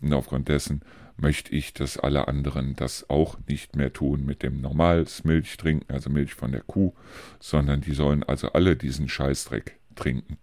[0.00, 0.80] Und aufgrund dessen
[1.20, 5.92] möchte ich, dass alle anderen das auch nicht mehr tun mit dem normales Milch trinken,
[5.92, 6.94] also Milch von der Kuh,
[7.40, 10.38] sondern die sollen also alle diesen Scheißdreck trinken.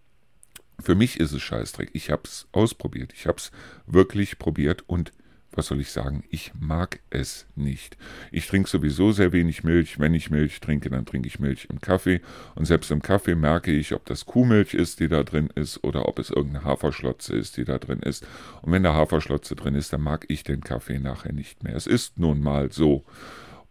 [0.79, 1.89] Für mich ist es Scheißdreck.
[1.93, 3.13] Ich habe es ausprobiert.
[3.13, 3.51] Ich habe es
[3.87, 5.13] wirklich probiert und
[5.57, 7.97] was soll ich sagen, ich mag es nicht.
[8.31, 9.99] Ich trinke sowieso sehr wenig Milch.
[9.99, 12.21] Wenn ich Milch trinke, dann trinke ich Milch im Kaffee.
[12.55, 16.07] Und selbst im Kaffee merke ich, ob das Kuhmilch ist, die da drin ist, oder
[16.07, 18.25] ob es irgendeine Haferschlotze ist, die da drin ist.
[18.61, 21.75] Und wenn da Haferschlotze drin ist, dann mag ich den Kaffee nachher nicht mehr.
[21.75, 23.05] Es ist nun mal so.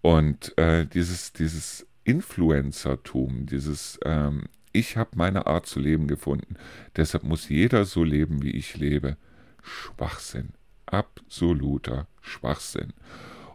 [0.00, 6.56] Und äh, dieses, dieses Influencertum, dieses ähm, Ich habe meine Art zu leben gefunden,
[6.96, 9.16] deshalb muss jeder so leben, wie ich lebe.
[9.62, 10.52] Schwachsinn
[10.86, 12.92] absoluter Schwachsinn.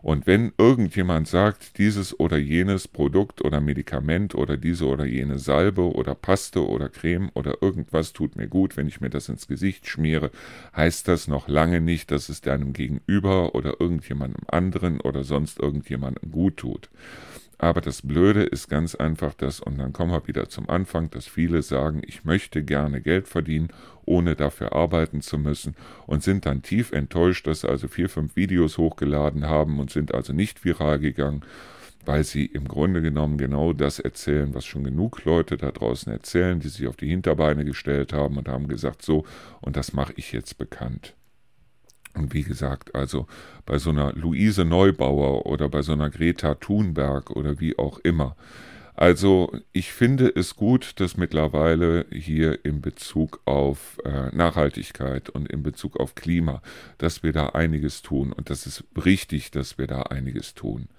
[0.02, 5.94] Und wenn irgendjemand sagt, dieses oder jenes Produkt oder Medikament oder diese oder jene Salbe
[5.94, 9.88] oder Paste oder Creme oder irgendwas tut mir gut, wenn ich mir das ins Gesicht
[9.88, 10.32] schmiere,
[10.76, 16.32] heißt das noch lange nicht, dass es deinem Gegenüber oder irgendjemandem anderen oder sonst irgendjemandem
[16.32, 16.90] gut tut.
[17.62, 21.28] Aber das Blöde ist ganz einfach das, und dann kommen wir wieder zum Anfang, dass
[21.28, 23.68] viele sagen, ich möchte gerne Geld verdienen,
[24.06, 25.76] ohne dafür arbeiten zu müssen,
[26.08, 30.14] und sind dann tief enttäuscht, dass sie also vier, fünf Videos hochgeladen haben und sind
[30.14, 31.42] also nicht viral gegangen,
[32.06, 36.62] weil sie im Grunde genommen genau das erzählen, was schon genug Leute da draußen erzählen,
[36.62, 39.26] die sich auf die Hinterbeine gestellt haben und haben gesagt, so,
[39.60, 41.14] und das mache ich jetzt bekannt.
[42.16, 43.28] Und wie gesagt, also
[43.66, 48.36] bei so einer Luise Neubauer oder bei so einer Greta Thunberg oder wie auch immer.
[49.00, 55.64] Also ich finde es gut, dass mittlerweile hier in Bezug auf äh, Nachhaltigkeit und in
[55.64, 56.62] Bezug auf Klima,
[56.98, 58.34] dass wir da einiges tun.
[58.34, 60.90] Und das ist richtig, dass wir da einiges tun.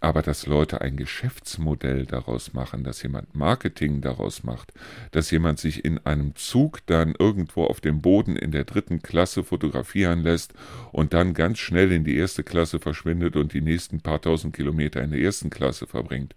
[0.00, 4.72] Aber dass Leute ein Geschäftsmodell daraus machen, dass jemand Marketing daraus macht,
[5.10, 9.44] dass jemand sich in einem Zug dann irgendwo auf dem Boden in der dritten Klasse
[9.44, 10.54] fotografieren lässt
[10.92, 15.02] und dann ganz schnell in die erste Klasse verschwindet und die nächsten paar tausend Kilometer
[15.02, 16.34] in der ersten Klasse verbringt,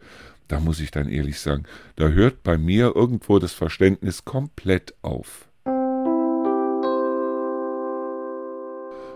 [0.49, 1.63] da muss ich dann ehrlich sagen,
[1.95, 5.47] da hört bei mir irgendwo das Verständnis komplett auf.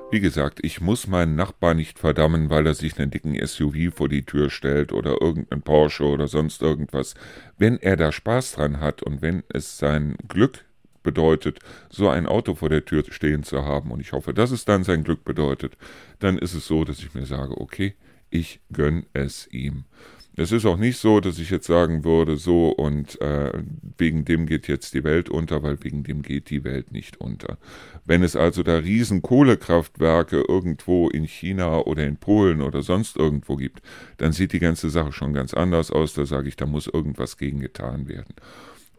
[0.10, 4.08] Wie gesagt, ich muss meinen Nachbar nicht verdammen, weil er sich einen dicken SUV vor
[4.08, 7.14] die Tür stellt oder irgendein Porsche oder sonst irgendwas.
[7.58, 10.64] Wenn er da Spaß dran hat und wenn es sein Glück
[11.04, 14.64] bedeutet, so ein Auto vor der Tür stehen zu haben, und ich hoffe, dass es
[14.64, 15.78] dann sein Glück bedeutet,
[16.20, 17.96] dann ist es so, dass ich mir sage, okay,
[18.30, 19.84] ich gönn es ihm.
[20.40, 23.52] Es ist auch nicht so, dass ich jetzt sagen würde, so und äh,
[23.98, 27.58] wegen dem geht jetzt die Welt unter, weil wegen dem geht die Welt nicht unter.
[28.06, 33.56] Wenn es also da riesen Kohlekraftwerke irgendwo in China oder in Polen oder sonst irgendwo
[33.56, 33.82] gibt,
[34.18, 36.14] dann sieht die ganze Sache schon ganz anders aus.
[36.14, 38.36] Da sage ich, da muss irgendwas gegen getan werden.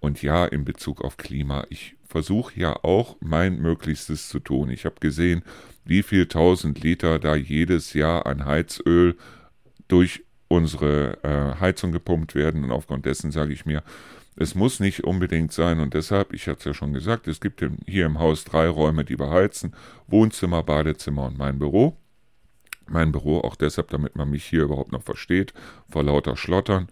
[0.01, 4.71] Und ja, in Bezug auf Klima, ich versuche ja auch mein Möglichstes zu tun.
[4.71, 5.43] Ich habe gesehen,
[5.85, 9.17] wie viel tausend Liter da jedes Jahr an Heizöl
[9.87, 12.65] durch unsere äh, Heizung gepumpt werden.
[12.65, 13.83] Und aufgrund dessen sage ich mir,
[14.37, 15.81] es muss nicht unbedingt sein.
[15.81, 19.05] Und deshalb, ich hatte es ja schon gesagt, es gibt hier im Haus drei Räume,
[19.05, 19.75] die beheizen.
[20.07, 21.97] Wohnzimmer, Badezimmer und mein Büro.
[22.87, 25.53] Mein Büro auch deshalb, damit man mich hier überhaupt noch versteht,
[25.91, 26.89] vor lauter Schlottern.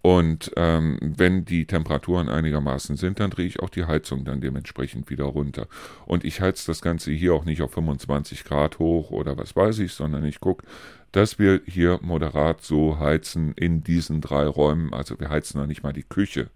[0.00, 5.10] Und ähm, wenn die Temperaturen einigermaßen sind, dann drehe ich auch die Heizung dann dementsprechend
[5.10, 5.66] wieder runter.
[6.06, 9.80] Und ich heiz das Ganze hier auch nicht auf 25 Grad hoch oder was weiß
[9.80, 10.64] ich, sondern ich gucke,
[11.12, 14.92] dass wir hier moderat so heizen in diesen drei Räumen.
[14.92, 16.48] Also wir heizen noch nicht mal die Küche.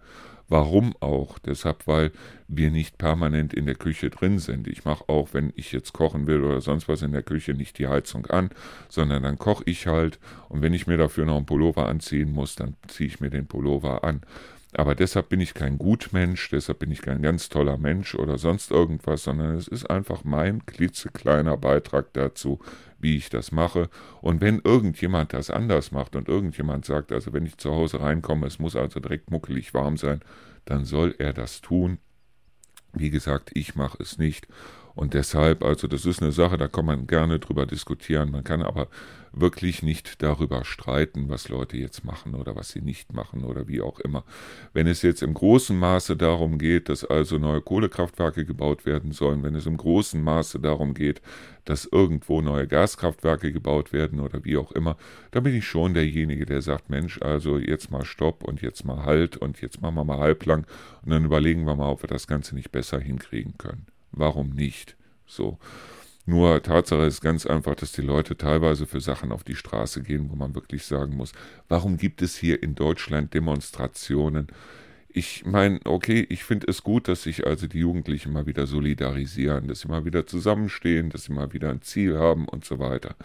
[0.48, 1.38] Warum auch?
[1.38, 2.12] Deshalb, weil
[2.46, 4.68] wir nicht permanent in der Küche drin sind.
[4.68, 7.78] Ich mache auch, wenn ich jetzt kochen will oder sonst was in der Küche, nicht
[7.78, 8.50] die Heizung an,
[8.90, 10.18] sondern dann koche ich halt.
[10.50, 13.46] Und wenn ich mir dafür noch einen Pullover anziehen muss, dann ziehe ich mir den
[13.46, 14.20] Pullover an.
[14.74, 18.70] Aber deshalb bin ich kein Gutmensch, deshalb bin ich kein ganz toller Mensch oder sonst
[18.70, 22.58] irgendwas, sondern es ist einfach mein klitzekleiner Beitrag dazu,
[23.02, 23.90] wie ich das mache.
[24.20, 28.46] Und wenn irgendjemand das anders macht und irgendjemand sagt, also wenn ich zu Hause reinkomme,
[28.46, 30.20] es muss also direkt muckelig warm sein,
[30.64, 31.98] dann soll er das tun.
[32.92, 34.46] Wie gesagt, ich mache es nicht.
[34.94, 38.30] Und deshalb, also das ist eine Sache, da kann man gerne drüber diskutieren.
[38.30, 38.88] Man kann aber
[39.32, 43.80] wirklich nicht darüber streiten, was Leute jetzt machen oder was sie nicht machen oder wie
[43.80, 44.24] auch immer.
[44.72, 49.42] Wenn es jetzt im großen Maße darum geht, dass also neue Kohlekraftwerke gebaut werden sollen,
[49.42, 51.22] wenn es im großen Maße darum geht,
[51.64, 54.96] dass irgendwo neue Gaskraftwerke gebaut werden oder wie auch immer,
[55.30, 59.04] dann bin ich schon derjenige, der sagt, Mensch, also jetzt mal Stopp und jetzt mal
[59.04, 60.66] Halt und jetzt machen wir mal halblang
[61.02, 63.91] und dann überlegen wir mal, ob wir das Ganze nicht besser hinkriegen können.
[64.12, 64.96] Warum nicht?
[65.26, 65.58] So.
[66.24, 70.30] Nur Tatsache ist ganz einfach, dass die Leute teilweise für Sachen auf die Straße gehen,
[70.30, 71.32] wo man wirklich sagen muss,
[71.68, 74.46] warum gibt es hier in Deutschland Demonstrationen?
[75.08, 79.66] Ich meine, okay, ich finde es gut, dass sich also die Jugendlichen mal wieder solidarisieren,
[79.66, 83.16] dass sie mal wieder zusammenstehen, dass sie mal wieder ein Ziel haben und so weiter.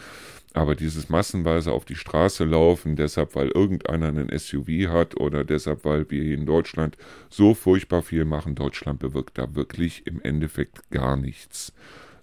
[0.57, 5.85] Aber dieses massenweise auf die Straße laufen, deshalb weil irgendeiner einen SUV hat oder deshalb
[5.85, 6.97] weil wir hier in Deutschland
[7.29, 11.73] so furchtbar viel machen, Deutschland bewirkt da wirklich im Endeffekt gar nichts.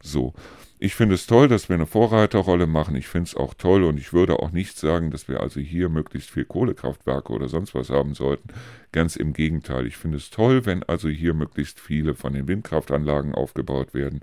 [0.02, 0.34] So.
[0.80, 2.96] Ich finde es toll, dass wir eine Vorreiterrolle machen.
[2.96, 5.88] Ich finde es auch toll und ich würde auch nicht sagen, dass wir also hier
[5.88, 8.48] möglichst viel Kohlekraftwerke oder sonst was haben sollten.
[8.90, 9.86] Ganz im Gegenteil.
[9.86, 14.22] Ich finde es toll, wenn also hier möglichst viele von den Windkraftanlagen aufgebaut werden.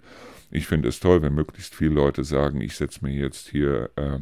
[0.52, 4.20] Ich finde es toll, wenn möglichst viele Leute sagen, ich setze mir jetzt hier äh,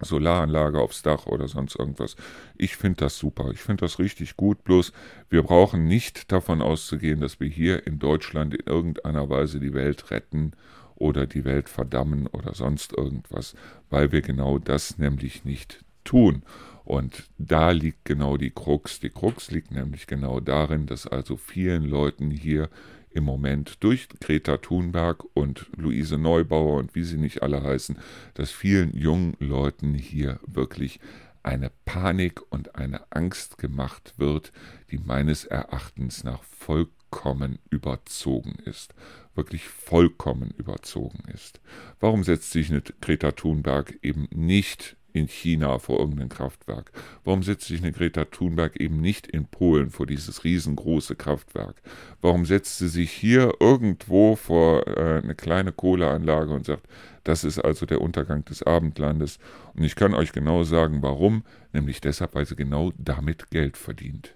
[0.00, 2.16] Solaranlage aufs Dach oder sonst irgendwas.
[2.56, 3.50] Ich finde das super.
[3.52, 4.64] Ich finde das richtig gut.
[4.64, 4.92] Bloß
[5.28, 10.10] wir brauchen nicht davon auszugehen, dass wir hier in Deutschland in irgendeiner Weise die Welt
[10.10, 10.52] retten
[10.94, 13.56] oder die Welt verdammen oder sonst irgendwas,
[13.90, 16.42] weil wir genau das nämlich nicht tun.
[16.84, 19.00] Und da liegt genau die Krux.
[19.00, 22.68] Die Krux liegt nämlich genau darin, dass also vielen Leuten hier
[23.14, 27.98] im Moment durch Greta Thunberg und Luise Neubauer und wie sie nicht alle heißen,
[28.34, 31.00] dass vielen jungen Leuten hier wirklich
[31.42, 34.52] eine Panik und eine Angst gemacht wird,
[34.90, 38.94] die meines Erachtens nach vollkommen überzogen ist.
[39.34, 41.60] Wirklich vollkommen überzogen ist.
[42.00, 46.92] Warum setzt sich eine Greta Thunberg eben nicht in China vor irgendeinem Kraftwerk?
[47.24, 51.82] Warum setzt sich eine Greta Thunberg eben nicht in Polen vor dieses riesengroße Kraftwerk?
[52.20, 56.86] Warum setzt sie sich hier irgendwo vor äh, eine kleine Kohleanlage und sagt,
[57.24, 59.38] das ist also der Untergang des Abendlandes?
[59.74, 64.34] Und ich kann euch genau sagen, warum, nämlich deshalb, weil sie genau damit Geld verdient.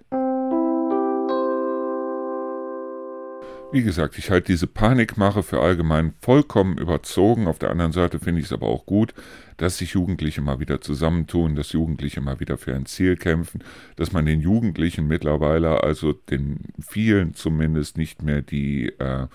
[3.76, 7.46] Wie gesagt, ich halte diese Panikmache für allgemein vollkommen überzogen.
[7.46, 9.12] Auf der anderen Seite finde ich es aber auch gut,
[9.58, 13.62] dass sich Jugendliche mal wieder zusammentun, dass Jugendliche mal wieder für ein Ziel kämpfen,
[13.96, 19.26] dass man den Jugendlichen mittlerweile, also den vielen zumindest, nicht mehr die, äh,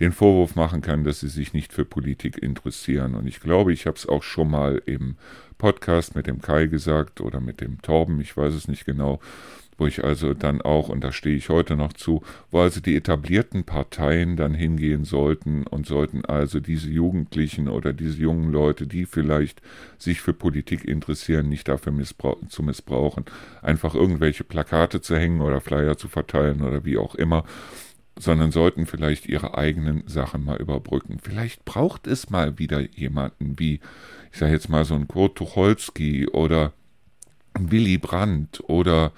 [0.00, 3.14] den Vorwurf machen kann, dass sie sich nicht für Politik interessieren.
[3.14, 5.16] Und ich glaube, ich habe es auch schon mal im
[5.58, 9.20] Podcast mit dem Kai gesagt oder mit dem Torben, ich weiß es nicht genau
[9.80, 12.94] wo ich also dann auch, und da stehe ich heute noch zu, wo also die
[12.94, 19.06] etablierten Parteien dann hingehen sollten und sollten also diese Jugendlichen oder diese jungen Leute, die
[19.06, 19.62] vielleicht
[19.98, 23.24] sich für Politik interessieren, nicht dafür missbrauch zu missbrauchen,
[23.62, 27.44] einfach irgendwelche Plakate zu hängen oder Flyer zu verteilen oder wie auch immer
[28.18, 31.18] sondern sollten vielleicht ihre eigenen Sachen mal überbrücken.
[31.22, 33.80] Vielleicht braucht es mal wieder jemanden wie,
[34.30, 36.74] ich sage jetzt mal so ein Kurt Tucholsky oder
[37.58, 39.12] Willy Brandt oder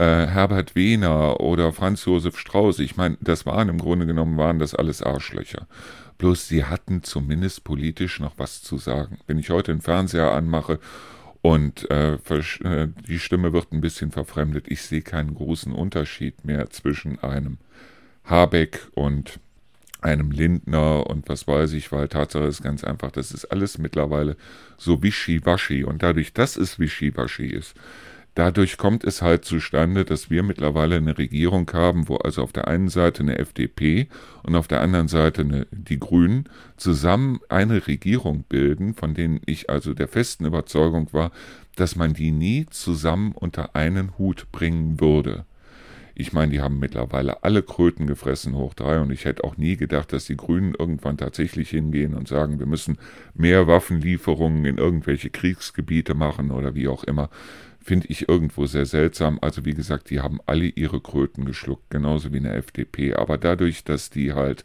[0.00, 4.58] äh, Herbert Wehner oder Franz Josef Strauß, ich meine, das waren im Grunde genommen, waren
[4.58, 5.66] das alles Arschlöcher.
[6.16, 9.18] Bloß sie hatten zumindest politisch noch was zu sagen.
[9.26, 10.78] Wenn ich heute den Fernseher anmache
[11.42, 16.70] und äh, äh, die Stimme wird ein bisschen verfremdet, ich sehe keinen großen Unterschied mehr
[16.70, 17.58] zwischen einem
[18.24, 19.38] Habeck und
[20.00, 24.38] einem Lindner und was weiß ich, weil Tatsache ist ganz einfach, das ist alles mittlerweile
[24.78, 27.74] so wischiwaschi und dadurch, dass es wischiwaschi ist,
[28.40, 32.68] Dadurch kommt es halt zustande, dass wir mittlerweile eine Regierung haben, wo also auf der
[32.68, 34.08] einen Seite eine FDP
[34.44, 36.48] und auf der anderen Seite eine, die Grünen
[36.78, 41.32] zusammen eine Regierung bilden, von denen ich also der festen Überzeugung war,
[41.76, 45.44] dass man die nie zusammen unter einen Hut bringen würde.
[46.14, 49.76] Ich meine, die haben mittlerweile alle Kröten gefressen hoch drei und ich hätte auch nie
[49.76, 52.96] gedacht, dass die Grünen irgendwann tatsächlich hingehen und sagen, wir müssen
[53.34, 57.28] mehr Waffenlieferungen in irgendwelche Kriegsgebiete machen oder wie auch immer
[57.90, 59.40] finde ich irgendwo sehr seltsam.
[59.42, 63.14] Also wie gesagt, die haben alle ihre Kröten geschluckt, genauso wie eine FDP.
[63.14, 64.64] Aber dadurch, dass die halt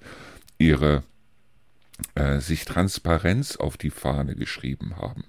[0.59, 1.01] ihre
[2.13, 5.23] äh, sich Transparenz auf die Fahne geschrieben haben,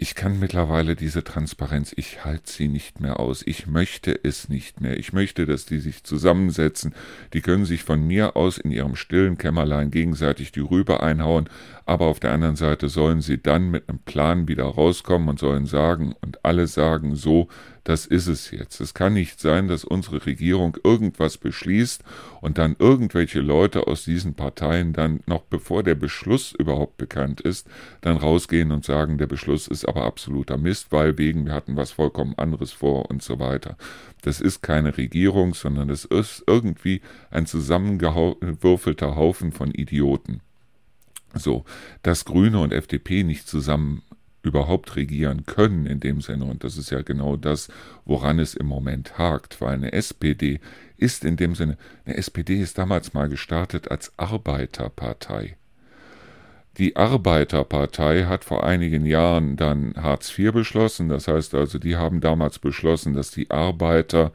[0.00, 3.42] ich kann mittlerweile diese Transparenz, ich halte sie nicht mehr aus.
[3.44, 4.96] Ich möchte es nicht mehr.
[4.96, 6.94] Ich möchte, dass die sich zusammensetzen.
[7.34, 11.50] Die können sich von mir aus in ihrem stillen Kämmerlein gegenseitig die Rübe einhauen,
[11.88, 15.64] aber auf der anderen Seite sollen sie dann mit einem Plan wieder rauskommen und sollen
[15.64, 17.48] sagen, und alle sagen so,
[17.82, 18.82] das ist es jetzt.
[18.82, 22.04] Es kann nicht sein, dass unsere Regierung irgendwas beschließt
[22.42, 27.66] und dann irgendwelche Leute aus diesen Parteien dann noch bevor der Beschluss überhaupt bekannt ist,
[28.02, 31.92] dann rausgehen und sagen, der Beschluss ist aber absoluter Mist, weil wegen wir hatten was
[31.92, 33.78] vollkommen anderes vor und so weiter.
[34.20, 40.42] Das ist keine Regierung, sondern das ist irgendwie ein zusammengewürfelter Haufen von Idioten.
[41.38, 41.64] So,
[42.02, 44.02] dass Grüne und FDP nicht zusammen
[44.42, 46.44] überhaupt regieren können in dem Sinne.
[46.44, 47.68] Und das ist ja genau das,
[48.04, 50.60] woran es im Moment hakt, weil eine SPD
[50.96, 55.56] ist in dem Sinne, eine SPD ist damals mal gestartet als Arbeiterpartei.
[56.78, 61.08] Die Arbeiterpartei hat vor einigen Jahren dann Hartz IV beschlossen.
[61.08, 64.32] Das heißt also, die haben damals beschlossen, dass die Arbeiter,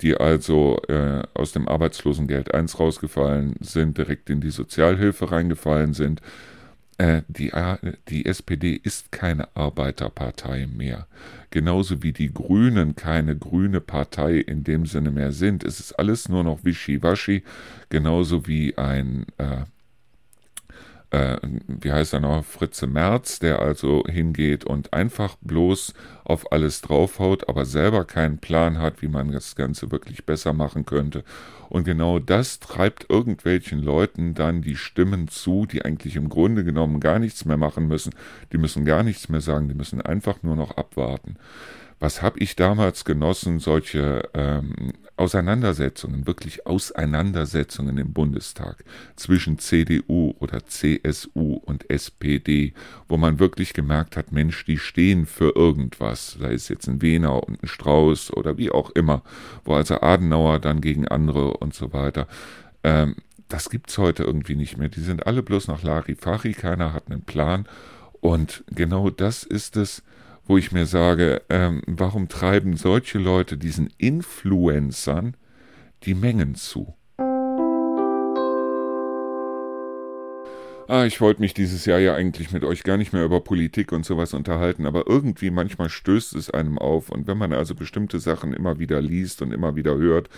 [0.00, 6.20] die also äh, aus dem Arbeitslosengeld 1 rausgefallen sind, direkt in die Sozialhilfe reingefallen sind.
[6.98, 7.52] Äh, die,
[8.08, 11.06] die SPD ist keine Arbeiterpartei mehr.
[11.50, 15.64] Genauso wie die Grünen keine grüne Partei in dem Sinne mehr sind.
[15.64, 17.42] Es ist alles nur noch Wischiwaschi,
[17.88, 19.64] genauso wie ein äh,
[21.10, 25.94] äh, wie heißt er noch, Fritze Merz, der also hingeht und einfach bloß
[26.24, 30.86] auf alles draufhaut, aber selber keinen Plan hat, wie man das Ganze wirklich besser machen
[30.86, 31.24] könnte.
[31.68, 37.00] Und genau das treibt irgendwelchen Leuten dann die Stimmen zu, die eigentlich im Grunde genommen
[37.00, 38.12] gar nichts mehr machen müssen.
[38.52, 41.36] Die müssen gar nichts mehr sagen, die müssen einfach nur noch abwarten.
[42.00, 48.82] Was habe ich damals genossen, solche ähm, Auseinandersetzungen, wirklich Auseinandersetzungen im Bundestag
[49.16, 52.72] zwischen CDU oder CSU und SPD,
[53.06, 57.46] wo man wirklich gemerkt hat, Mensch, die stehen für irgendwas, sei es jetzt ein Wehner
[57.46, 59.22] und ein Strauß oder wie auch immer,
[59.64, 62.26] wo also Adenauer dann gegen andere und so weiter.
[62.82, 63.16] Ähm,
[63.48, 64.88] das gibt's heute irgendwie nicht mehr.
[64.88, 67.66] Die sind alle bloß nach Larifari, keiner hat einen Plan.
[68.22, 70.02] Und genau das ist es,
[70.50, 75.36] wo ich mir sage, ähm, warum treiben solche Leute diesen Influencern
[76.02, 76.92] die Mengen zu?
[80.88, 83.92] Ah, ich wollte mich dieses Jahr ja eigentlich mit euch gar nicht mehr über Politik
[83.92, 88.18] und sowas unterhalten, aber irgendwie manchmal stößt es einem auf und wenn man also bestimmte
[88.18, 90.28] Sachen immer wieder liest und immer wieder hört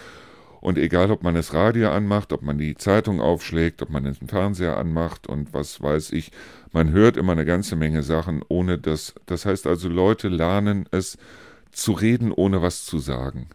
[0.63, 4.15] und egal, ob man das Radio anmacht, ob man die Zeitung aufschlägt, ob man den
[4.15, 6.31] Fernseher anmacht und was weiß ich,
[6.71, 9.13] man hört immer eine ganze Menge Sachen, ohne dass.
[9.27, 11.19] Das heißt also, Leute lernen es
[11.73, 13.49] zu reden, ohne was zu sagen.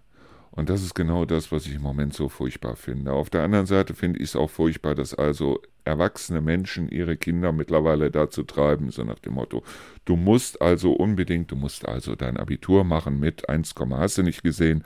[0.51, 3.13] Und das ist genau das, was ich im Moment so furchtbar finde.
[3.13, 7.53] Auf der anderen Seite finde ich es auch furchtbar, dass also erwachsene Menschen ihre Kinder
[7.53, 9.63] mittlerweile dazu treiben, so nach dem Motto,
[10.03, 14.43] du musst also unbedingt, du musst also dein Abitur machen mit 1, hast du nicht
[14.43, 14.83] gesehen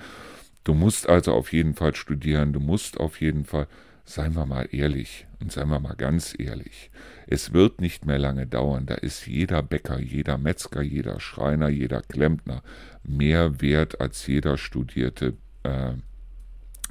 [0.64, 3.68] Du musst also auf jeden Fall studieren, du musst auf jeden Fall,
[4.06, 6.92] seien wir mal ehrlich und seien wir mal ganz ehrlich,
[7.28, 12.02] es wird nicht mehr lange dauern, da ist jeder Bäcker, jeder Metzger, jeder Schreiner, jeder
[12.02, 12.62] Klempner
[13.04, 15.94] mehr wert als jeder studierte, äh,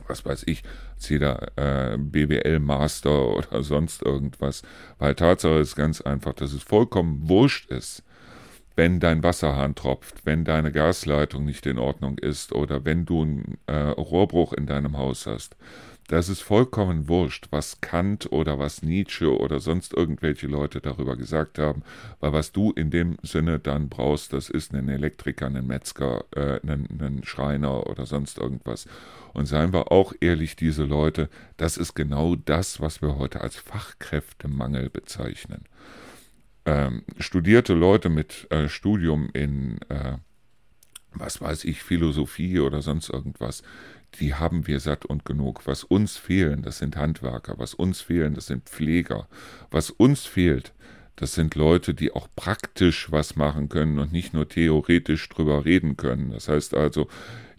[0.08, 0.64] was weiß ich,
[0.96, 4.62] als jeder äh, BWL-Master oder sonst irgendwas,
[4.98, 8.02] weil Tatsache ist ganz einfach, dass es vollkommen wurscht ist,
[8.80, 13.58] wenn dein Wasserhahn tropft, wenn deine Gasleitung nicht in Ordnung ist oder wenn du einen
[13.66, 15.54] äh, Rohrbruch in deinem Haus hast.
[16.08, 21.58] Das ist vollkommen wurscht, was Kant oder was Nietzsche oder sonst irgendwelche Leute darüber gesagt
[21.58, 21.82] haben,
[22.20, 26.58] weil was du in dem Sinne dann brauchst, das ist einen Elektriker, einen Metzger, äh,
[26.62, 28.86] einen, einen Schreiner oder sonst irgendwas.
[29.34, 33.56] Und seien wir auch ehrlich, diese Leute, das ist genau das, was wir heute als
[33.56, 35.66] Fachkräftemangel bezeichnen
[36.70, 40.18] ähm, studierte Leute mit äh, Studium in, äh,
[41.12, 43.64] was weiß ich, Philosophie oder sonst irgendwas,
[44.20, 45.62] die haben wir satt und genug.
[45.66, 47.58] Was uns fehlen, das sind Handwerker.
[47.58, 49.26] Was uns fehlen, das sind Pfleger.
[49.72, 50.72] Was uns fehlt,
[51.16, 55.96] das sind Leute, die auch praktisch was machen können und nicht nur theoretisch drüber reden
[55.96, 56.30] können.
[56.30, 57.08] Das heißt also,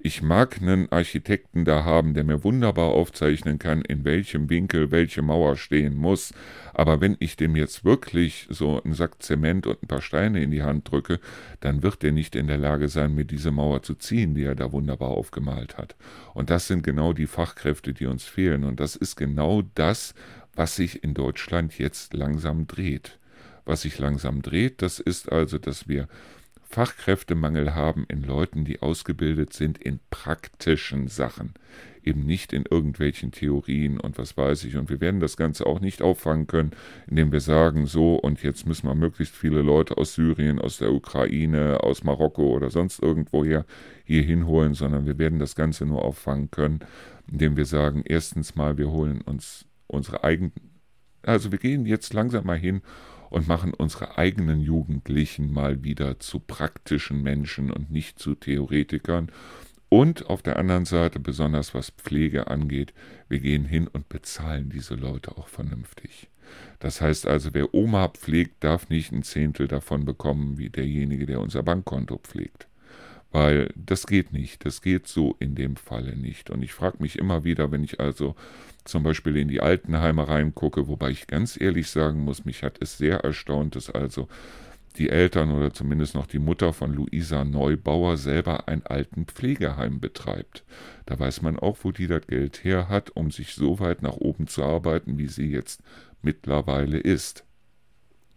[0.03, 5.21] ich mag einen Architekten da haben, der mir wunderbar aufzeichnen kann, in welchem Winkel welche
[5.21, 6.33] Mauer stehen muss.
[6.73, 10.51] Aber wenn ich dem jetzt wirklich so einen Sack Zement und ein paar Steine in
[10.51, 11.19] die Hand drücke,
[11.59, 14.55] dann wird er nicht in der Lage sein, mir diese Mauer zu ziehen, die er
[14.55, 15.95] da wunderbar aufgemalt hat.
[16.33, 18.63] Und das sind genau die Fachkräfte, die uns fehlen.
[18.63, 20.13] Und das ist genau das,
[20.55, 23.19] was sich in Deutschland jetzt langsam dreht.
[23.65, 26.07] Was sich langsam dreht, das ist also, dass wir
[26.71, 31.53] Fachkräftemangel haben in Leuten, die ausgebildet sind in praktischen Sachen,
[32.01, 34.77] eben nicht in irgendwelchen Theorien und was weiß ich.
[34.77, 36.71] Und wir werden das Ganze auch nicht auffangen können,
[37.07, 40.93] indem wir sagen, so und jetzt müssen wir möglichst viele Leute aus Syrien, aus der
[40.93, 43.65] Ukraine, aus Marokko oder sonst irgendwoher
[44.05, 46.79] hier hinholen, sondern wir werden das Ganze nur auffangen können,
[47.29, 50.53] indem wir sagen, erstens mal, wir holen uns unsere eigenen,
[51.23, 52.81] also wir gehen jetzt langsam mal hin
[53.31, 59.31] und machen unsere eigenen Jugendlichen mal wieder zu praktischen Menschen und nicht zu Theoretikern.
[59.89, 62.93] Und auf der anderen Seite, besonders was Pflege angeht,
[63.29, 66.29] wir gehen hin und bezahlen diese Leute auch vernünftig.
[66.79, 71.39] Das heißt also, wer Oma pflegt, darf nicht ein Zehntel davon bekommen wie derjenige, der
[71.39, 72.67] unser Bankkonto pflegt.
[73.31, 76.49] Weil das geht nicht, das geht so in dem Falle nicht.
[76.49, 78.35] Und ich frage mich immer wieder, wenn ich also
[78.83, 82.97] zum Beispiel in die Altenheime reingucke, wobei ich ganz ehrlich sagen muss, mich hat es
[82.97, 84.27] sehr erstaunt, dass also
[84.97, 90.63] die Eltern oder zumindest noch die Mutter von Luisa Neubauer selber ein Altenpflegeheim betreibt.
[91.05, 94.15] Da weiß man auch, wo die das Geld her hat, um sich so weit nach
[94.15, 95.81] oben zu arbeiten, wie sie jetzt
[96.21, 97.45] mittlerweile ist.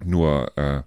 [0.05, 0.83] Nur äh,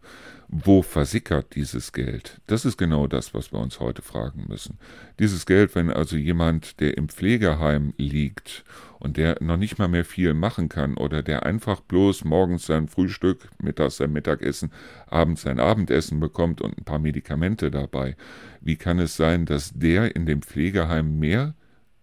[0.50, 2.40] wo versickert dieses Geld?
[2.48, 4.80] Das ist genau das, was wir uns heute fragen müssen.
[5.20, 8.64] Dieses Geld, wenn also jemand, der im Pflegeheim liegt
[9.00, 12.88] und der noch nicht mal mehr viel machen kann oder der einfach bloß morgens sein
[12.88, 14.72] Frühstück, mittags sein Mittagessen,
[15.08, 18.16] abends sein Abendessen bekommt und ein paar Medikamente dabei,
[18.62, 21.56] wie kann es sein, dass der in dem Pflegeheim mehr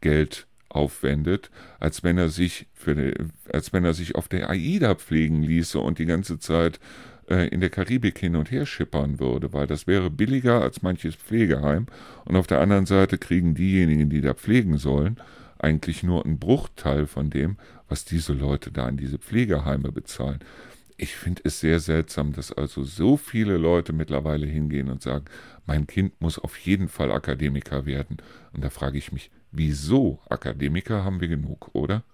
[0.03, 3.15] Geld aufwendet, als wenn er sich für,
[3.53, 6.81] als wenn er sich auf der AIDA pflegen ließe und die ganze Zeit
[7.29, 11.15] äh, in der Karibik hin und her schippern würde, weil das wäre billiger als manches
[11.15, 11.87] Pflegeheim
[12.25, 15.17] und auf der anderen Seite kriegen diejenigen, die da pflegen sollen,
[15.59, 17.57] eigentlich nur einen Bruchteil von dem,
[17.89, 20.41] was diese Leute da in diese Pflegeheime bezahlen.
[20.97, 25.25] Ich finde es sehr seltsam, dass also so viele Leute mittlerweile hingehen und sagen,
[25.67, 28.19] mein Kind muss auf jeden Fall Akademiker werden.
[28.53, 30.21] Und da frage ich mich, wieso?
[30.29, 32.05] Akademiker haben wir genug, oder?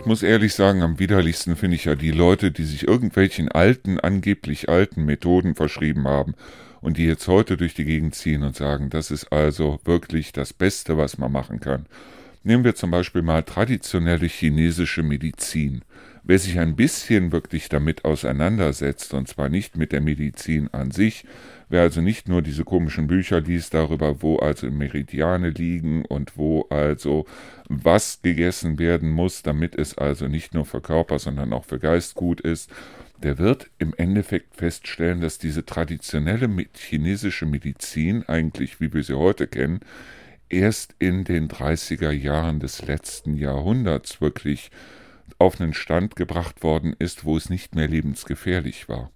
[0.00, 4.00] Ich muss ehrlich sagen, am widerlichsten finde ich ja die Leute, die sich irgendwelchen alten,
[4.00, 6.34] angeblich alten Methoden verschrieben haben
[6.80, 10.54] und die jetzt heute durch die Gegend ziehen und sagen, das ist also wirklich das
[10.54, 11.84] Beste, was man machen kann.
[12.44, 15.82] Nehmen wir zum Beispiel mal traditionelle chinesische Medizin.
[16.22, 21.24] Wer sich ein bisschen wirklich damit auseinandersetzt, und zwar nicht mit der Medizin an sich,
[21.68, 26.66] wer also nicht nur diese komischen Bücher liest darüber, wo also Meridiane liegen und wo
[26.68, 27.26] also
[27.68, 32.14] was gegessen werden muss, damit es also nicht nur für Körper, sondern auch für Geist
[32.14, 32.70] gut ist,
[33.22, 39.46] der wird im Endeffekt feststellen, dass diese traditionelle chinesische Medizin, eigentlich wie wir sie heute
[39.46, 39.80] kennen,
[40.48, 44.70] erst in den 30er Jahren des letzten Jahrhunderts wirklich
[45.38, 49.10] auf einen Stand gebracht worden ist, wo es nicht mehr lebensgefährlich war.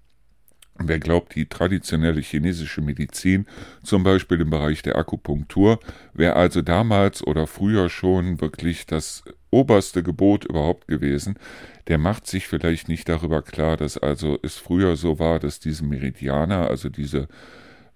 [0.76, 3.46] Wer glaubt, die traditionelle chinesische Medizin,
[3.84, 5.78] zum Beispiel im Bereich der Akupunktur,
[6.14, 11.38] wäre also damals oder früher schon wirklich das oberste Gebot überhaupt gewesen,
[11.86, 15.84] der macht sich vielleicht nicht darüber klar, dass also es früher so war, dass diese
[15.84, 17.28] Meridianer, also diese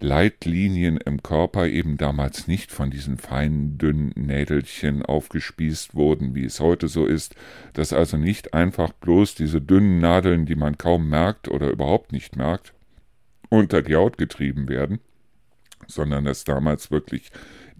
[0.00, 6.60] Leitlinien im Körper eben damals nicht von diesen feinen, dünnen Nädelchen aufgespießt wurden, wie es
[6.60, 7.34] heute so ist,
[7.72, 12.36] dass also nicht einfach bloß diese dünnen Nadeln, die man kaum merkt oder überhaupt nicht
[12.36, 12.74] merkt,
[13.48, 15.00] unter die Haut getrieben werden,
[15.88, 17.32] sondern dass damals wirklich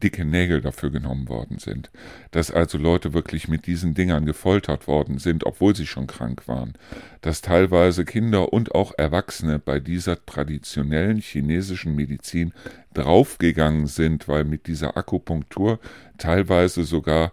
[0.03, 1.90] dicke Nägel dafür genommen worden sind,
[2.30, 6.74] dass also Leute wirklich mit diesen Dingern gefoltert worden sind, obwohl sie schon krank waren,
[7.20, 12.53] dass teilweise Kinder und auch Erwachsene bei dieser traditionellen chinesischen Medizin
[12.94, 15.78] draufgegangen sind, weil mit dieser Akupunktur
[16.16, 17.32] teilweise sogar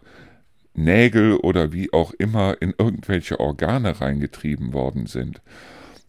[0.74, 5.42] Nägel oder wie auch immer in irgendwelche Organe reingetrieben worden sind.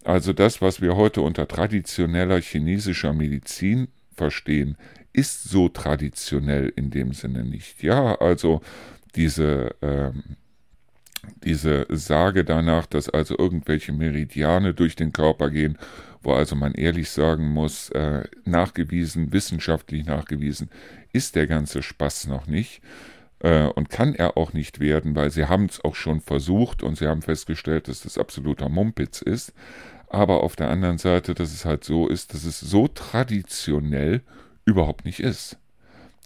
[0.05, 4.77] Also das, was wir heute unter traditioneller chinesischer Medizin verstehen,
[5.17, 7.83] ist so traditionell in dem Sinne nicht.
[7.83, 8.61] Ja, also
[9.15, 10.37] diese, ähm,
[11.43, 15.79] diese Sage danach, dass also irgendwelche Meridiane durch den Körper gehen,
[16.23, 20.69] wo also man ehrlich sagen muss, äh, nachgewiesen, wissenschaftlich nachgewiesen,
[21.15, 22.83] ist der ganze Spaß noch nicht
[23.41, 26.99] äh, und kann er auch nicht werden, weil sie haben es auch schon versucht und
[26.99, 29.55] sie haben festgestellt, dass das absoluter Mumpitz ist.
[30.09, 34.21] Aber auf der anderen Seite, dass es halt so ist, dass es so traditionell
[34.67, 35.57] überhaupt nicht ist.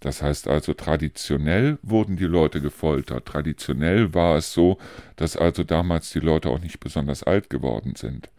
[0.01, 3.27] Das heißt also, traditionell wurden die Leute gefoltert.
[3.27, 4.79] Traditionell war es so,
[5.17, 8.31] dass also damals die Leute auch nicht besonders alt geworden sind.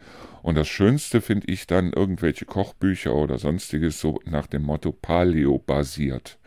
[0.41, 5.59] Und das Schönste finde ich dann irgendwelche Kochbücher oder sonstiges so nach dem Motto Paleo
[5.59, 6.39] basiert.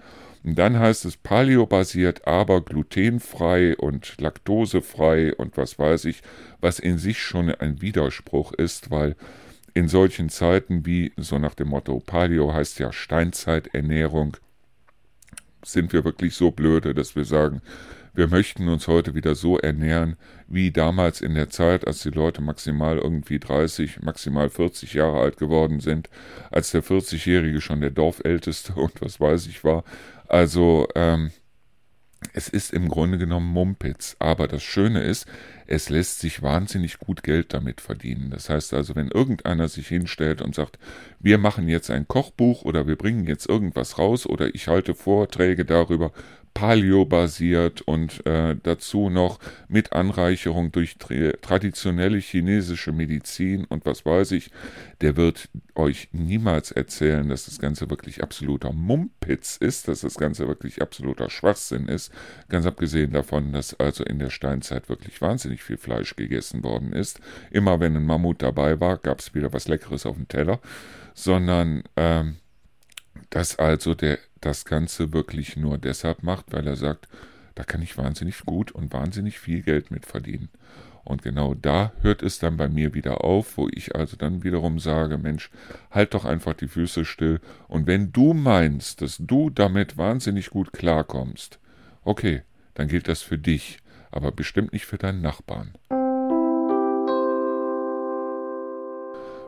[0.43, 6.23] Und dann heißt es Paleo basiert, aber glutenfrei und laktosefrei und was weiß ich,
[6.61, 9.15] was in sich schon ein Widerspruch ist, weil
[9.75, 14.37] in solchen Zeiten wie, so nach dem Motto, Paleo heißt ja Steinzeiternährung,
[15.65, 17.61] sind wir wirklich so blöde, dass wir sagen,
[18.15, 20.17] wir möchten uns heute wieder so ernähren
[20.47, 25.37] wie damals in der Zeit, als die Leute maximal irgendwie 30, maximal 40 Jahre alt
[25.37, 26.09] geworden sind,
[26.53, 29.83] als der 40-Jährige schon der Dorfälteste und was weiß ich war.
[30.29, 31.33] Also, ähm,
[32.33, 34.17] es ist im Grunde genommen Mumpitz.
[34.19, 35.27] Aber das Schöne ist,
[35.67, 38.31] es lässt sich wahnsinnig gut Geld damit verdienen.
[38.31, 40.79] Das heißt also, wenn irgendeiner sich hinstellt und sagt,
[41.21, 45.65] wir machen jetzt ein Kochbuch oder wir bringen jetzt irgendwas raus oder ich halte Vorträge
[45.65, 46.13] darüber,
[46.55, 54.31] Paleo-basiert und äh, dazu noch mit Anreicherung durch tra traditionelle chinesische Medizin und was weiß
[54.33, 54.51] ich,
[55.01, 60.47] der wird euch niemals erzählen, dass das Ganze wirklich absoluter Mumpitz ist, dass das Ganze
[60.47, 62.13] wirklich absoluter Schwachsinn ist.
[62.49, 67.21] Ganz abgesehen davon, dass also in der Steinzeit wirklich wahnsinnig viel Fleisch gegessen worden ist.
[67.51, 70.61] Immer wenn ein Mammut dabei war, gab es wieder was Leckeres auf dem Teller,
[71.15, 72.37] sondern ähm,
[73.31, 77.09] dass also der das Ganze wirklich nur deshalb macht, weil er sagt,
[77.55, 80.49] da kann ich wahnsinnig gut und wahnsinnig viel Geld mit verdienen.
[81.05, 84.79] Und genau da hört es dann bei mir wieder auf, wo ich also dann wiederum
[84.79, 85.51] sage, Mensch,
[85.91, 87.41] halt doch einfach die Füße still.
[87.69, 91.59] Und wenn du meinst, dass du damit wahnsinnig gut klarkommst,
[92.05, 92.43] okay,
[92.73, 93.79] dann gilt das für dich,
[94.11, 95.73] aber bestimmt nicht für deinen Nachbarn.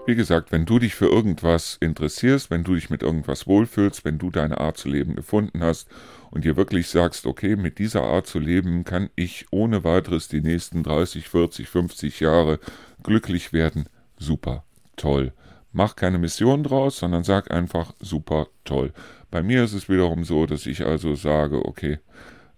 [0.07, 4.19] Wie gesagt, wenn du dich für irgendwas interessierst, wenn du dich mit irgendwas wohlfühlst, wenn
[4.19, 5.89] du deine Art zu leben gefunden hast
[6.31, 10.43] und dir wirklich sagst, okay, mit dieser Art zu leben kann ich ohne weiteres die
[10.43, 12.61] nächsten 30, 40, 50 Jahre
[13.03, 14.63] glücklich werden, super,
[14.95, 15.33] toll.
[15.73, 18.93] Mach keine Mission draus, sondern sag einfach super, toll.
[19.33, 21.99] Bei mir ist es wiederum so, dass ich also sage, okay,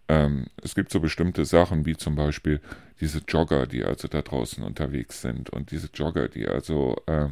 [0.09, 2.61] ähm, es gibt so bestimmte Sachen, wie zum Beispiel
[3.01, 7.29] diese Jogger, die also da draußen unterwegs sind und diese Jogger, die also äh,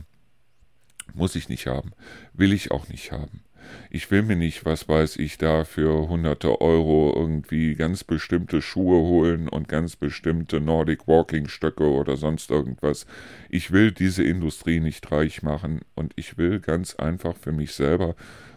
[1.14, 1.92] muss ich nicht haben,
[2.32, 3.42] will ich auch nicht haben.
[3.90, 9.00] Ich will mir nicht, was weiß ich, da für hunderte Euro irgendwie ganz bestimmte Schuhe
[9.00, 13.06] holen und ganz bestimmte Nordic Walking Stöcke oder sonst irgendwas.
[13.48, 18.14] Ich will diese Industrie nicht reich machen und ich will ganz einfach für mich selber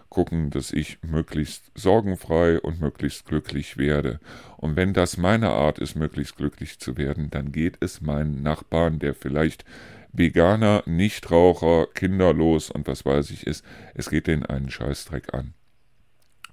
[0.09, 4.19] gucken, dass ich möglichst sorgenfrei und möglichst glücklich werde.
[4.57, 8.99] Und wenn das meine Art ist, möglichst glücklich zu werden, dann geht es meinen Nachbarn,
[8.99, 9.65] der vielleicht
[10.11, 15.53] Veganer, Nichtraucher, kinderlos und was weiß ich ist, es geht denen einen Scheißdreck an.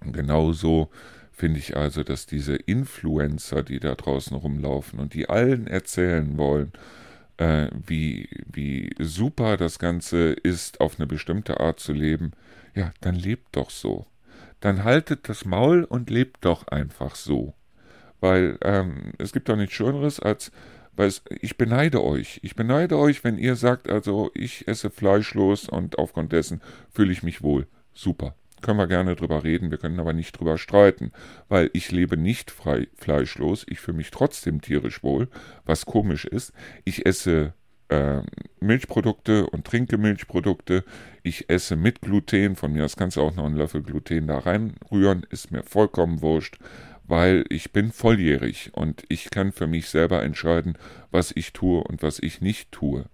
[0.01, 0.91] Und genauso
[1.33, 6.73] finde ich also, dass diese Influencer, die da draußen rumlaufen und die allen erzählen wollen,
[7.39, 12.33] äh, wie, wie super das Ganze ist, auf eine bestimmte Art zu leben,
[12.77, 14.07] ja, dann lebt doch so.
[14.61, 17.55] Dann haltet das Maul und lebt doch einfach so.
[18.21, 20.53] Weil ähm, es gibt doch nichts Schöneres als,
[20.95, 22.39] weil es, ich beneide euch.
[22.43, 26.61] Ich beneide euch, wenn ihr sagt, also ich esse fleischlos und aufgrund dessen
[26.91, 27.67] fühle ich mich wohl.
[27.95, 28.35] Super.
[28.63, 31.13] Können wir gerne drüber reden, wir können aber nicht drüber streiten,
[31.49, 35.29] weil ich lebe nicht frei fleischlos, ich fühle mich trotzdem tierisch wohl,
[35.67, 36.53] was komisch ist.
[36.85, 37.53] Ich esse
[37.89, 38.21] äh,
[38.61, 40.85] Milchprodukte und trinke Milchprodukte.
[41.23, 44.39] Ich esse mit Gluten, von mir aus kannst du auch noch einen Löffel Gluten da
[44.39, 46.59] reinrühren, ist mir vollkommen wurscht,
[47.05, 50.77] weil ich bin volljährig und ich kann für mich selber entscheiden,
[51.11, 53.07] was ich tue und was ich nicht tue.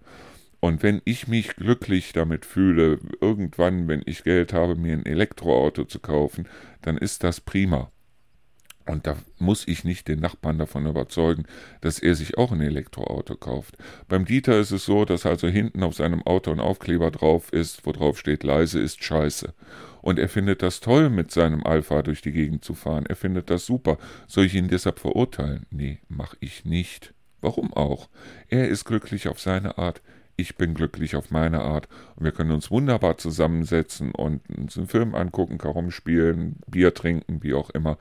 [0.59, 5.83] Und wenn ich mich glücklich damit fühle, irgendwann, wenn ich Geld habe, mir ein Elektroauto
[5.83, 6.47] zu kaufen,
[6.81, 7.91] dann ist das prima.
[8.85, 11.45] Und da muss ich nicht den Nachbarn davon überzeugen,
[11.81, 13.77] dass er sich auch ein Elektroauto kauft.
[14.09, 17.85] Beim Dieter ist es so, dass also hinten auf seinem Auto ein Aufkleber drauf ist,
[17.85, 19.53] wo drauf steht, leise ist scheiße.
[20.01, 23.05] Und er findet das toll, mit seinem Alpha durch die Gegend zu fahren.
[23.07, 23.97] Er findet das super.
[24.27, 25.65] Soll ich ihn deshalb verurteilen?
[25.71, 27.13] Nee, mach ich nicht.
[27.39, 28.09] Warum auch?
[28.49, 30.01] Er ist glücklich auf seine Art.
[30.35, 31.87] Ich bin glücklich auf meine Art.
[32.15, 37.43] Und wir können uns wunderbar zusammensetzen und uns einen Film angucken, Karum spielen, Bier trinken,
[37.43, 37.97] wie auch immer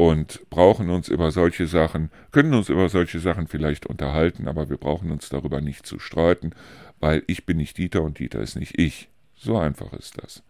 [0.00, 4.78] und brauchen uns über solche Sachen, können uns über solche Sachen vielleicht unterhalten, aber wir
[4.78, 6.52] brauchen uns darüber nicht zu streiten,
[7.00, 9.10] weil ich bin nicht Dieter und Dieter ist nicht ich.
[9.36, 10.42] So einfach ist das.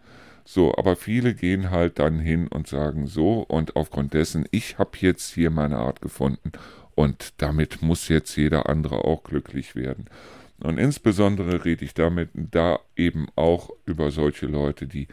[0.44, 4.92] So, aber viele gehen halt dann hin und sagen so und aufgrund dessen, ich habe
[5.00, 6.52] jetzt hier meine Art gefunden
[6.94, 10.04] und damit muss jetzt jeder andere auch glücklich werden.
[10.60, 15.08] Und insbesondere rede ich damit da eben auch über solche Leute, die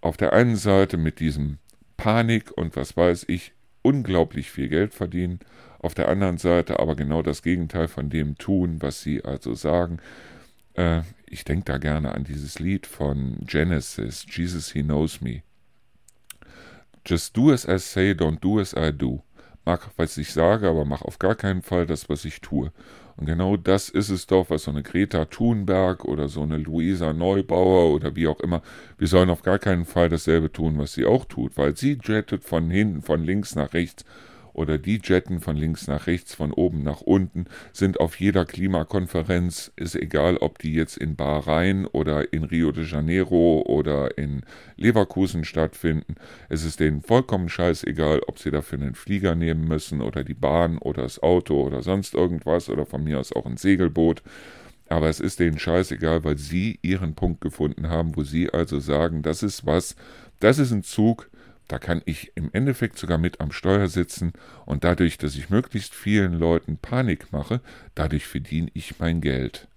[0.00, 1.58] auf der einen Seite mit diesem
[1.96, 3.52] Panik und was weiß ich
[3.88, 5.40] unglaublich viel Geld verdienen,
[5.78, 9.98] auf der anderen Seite aber genau das Gegenteil von dem tun, was sie also sagen.
[10.74, 15.42] Äh, ich denke da gerne an dieses Lied von Genesis, Jesus He Knows Me.
[17.06, 19.22] Just do as I say, don't do as I do.
[19.64, 22.72] Mach, was ich sage, aber mach auf gar keinen Fall das, was ich tue.
[23.18, 27.12] Und genau das ist es doch, was so eine Greta Thunberg oder so eine Luisa
[27.12, 28.62] Neubauer oder wie auch immer,
[28.96, 32.44] wir sollen auf gar keinen Fall dasselbe tun, was sie auch tut, weil sie jettet
[32.44, 34.04] von hinten, von links nach rechts
[34.58, 39.72] oder die jetten von links nach rechts, von oben nach unten, sind auf jeder Klimakonferenz,
[39.76, 44.42] ist egal, ob die jetzt in Bahrain oder in Rio de Janeiro oder in
[44.76, 46.16] Leverkusen stattfinden.
[46.48, 50.78] Es ist denen vollkommen scheißegal, ob sie dafür einen Flieger nehmen müssen oder die Bahn
[50.78, 54.22] oder das Auto oder sonst irgendwas oder von mir aus auch ein Segelboot.
[54.88, 59.22] Aber es ist denen scheißegal, weil sie ihren Punkt gefunden haben, wo sie also sagen,
[59.22, 59.94] das ist was,
[60.40, 61.30] das ist ein Zug,
[61.68, 64.32] da kann ich im Endeffekt sogar mit am Steuer sitzen
[64.64, 67.60] und dadurch, dass ich möglichst vielen Leuten Panik mache,
[67.94, 69.68] dadurch verdiene ich mein Geld.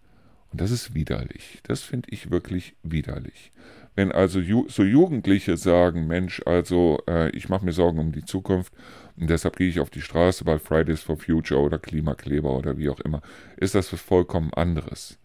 [0.51, 1.59] Und das ist widerlich.
[1.63, 3.51] Das finde ich wirklich widerlich.
[3.95, 8.23] Wenn also ju so Jugendliche sagen, Mensch, also äh, ich mache mir Sorgen um die
[8.23, 8.73] Zukunft
[9.17, 12.89] und deshalb gehe ich auf die Straße, weil Fridays for Future oder Klimakleber oder wie
[12.89, 13.21] auch immer,
[13.57, 15.19] ist das was vollkommen anderes.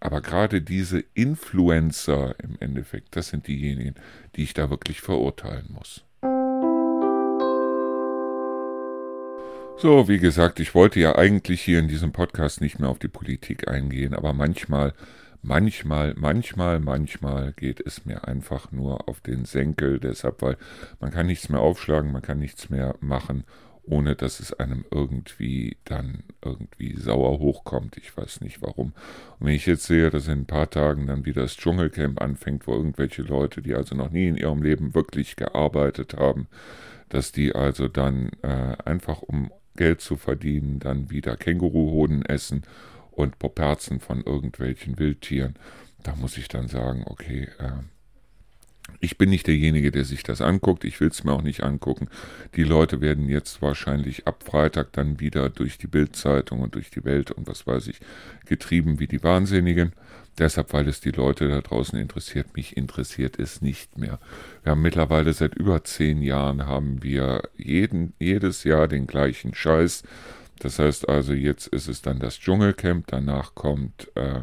[0.00, 3.94] Aber gerade diese Influencer im Endeffekt, das sind diejenigen,
[4.36, 6.04] die ich da wirklich verurteilen muss.
[9.82, 13.08] So, wie gesagt, ich wollte ja eigentlich hier in diesem Podcast nicht mehr auf die
[13.08, 14.92] Politik eingehen, aber manchmal,
[15.40, 20.58] manchmal, manchmal, manchmal geht es mir einfach nur auf den Senkel, deshalb, weil
[21.00, 23.44] man kann nichts mehr aufschlagen, man kann nichts mehr machen,
[23.82, 27.96] ohne dass es einem irgendwie dann irgendwie sauer hochkommt.
[27.96, 28.92] Ich weiß nicht warum.
[29.38, 32.66] Und wenn ich jetzt sehe, dass in ein paar Tagen dann wieder das Dschungelcamp anfängt,
[32.66, 36.48] wo irgendwelche Leute, die also noch nie in ihrem Leben wirklich gearbeitet haben,
[37.08, 42.62] dass die also dann äh, einfach um Geld zu verdienen, dann wieder Känguruhoden essen
[43.10, 45.54] und Poperzen von irgendwelchen Wildtieren.
[46.02, 47.82] Da muss ich dann sagen, okay, äh,
[48.98, 50.84] ich bin nicht derjenige, der sich das anguckt.
[50.84, 52.08] Ich will es mir auch nicht angucken.
[52.56, 57.04] Die Leute werden jetzt wahrscheinlich ab Freitag dann wieder durch die Bildzeitung und durch die
[57.04, 58.00] Welt und was weiß ich
[58.46, 59.92] getrieben wie die Wahnsinnigen.
[60.40, 62.56] Deshalb, weil es die Leute da draußen interessiert.
[62.56, 64.18] Mich interessiert es nicht mehr.
[64.62, 70.02] Wir haben mittlerweile seit über zehn Jahren haben wir jeden, jedes Jahr den gleichen Scheiß.
[70.58, 74.40] Das heißt also, jetzt ist es dann das Dschungelcamp, danach kommt äh,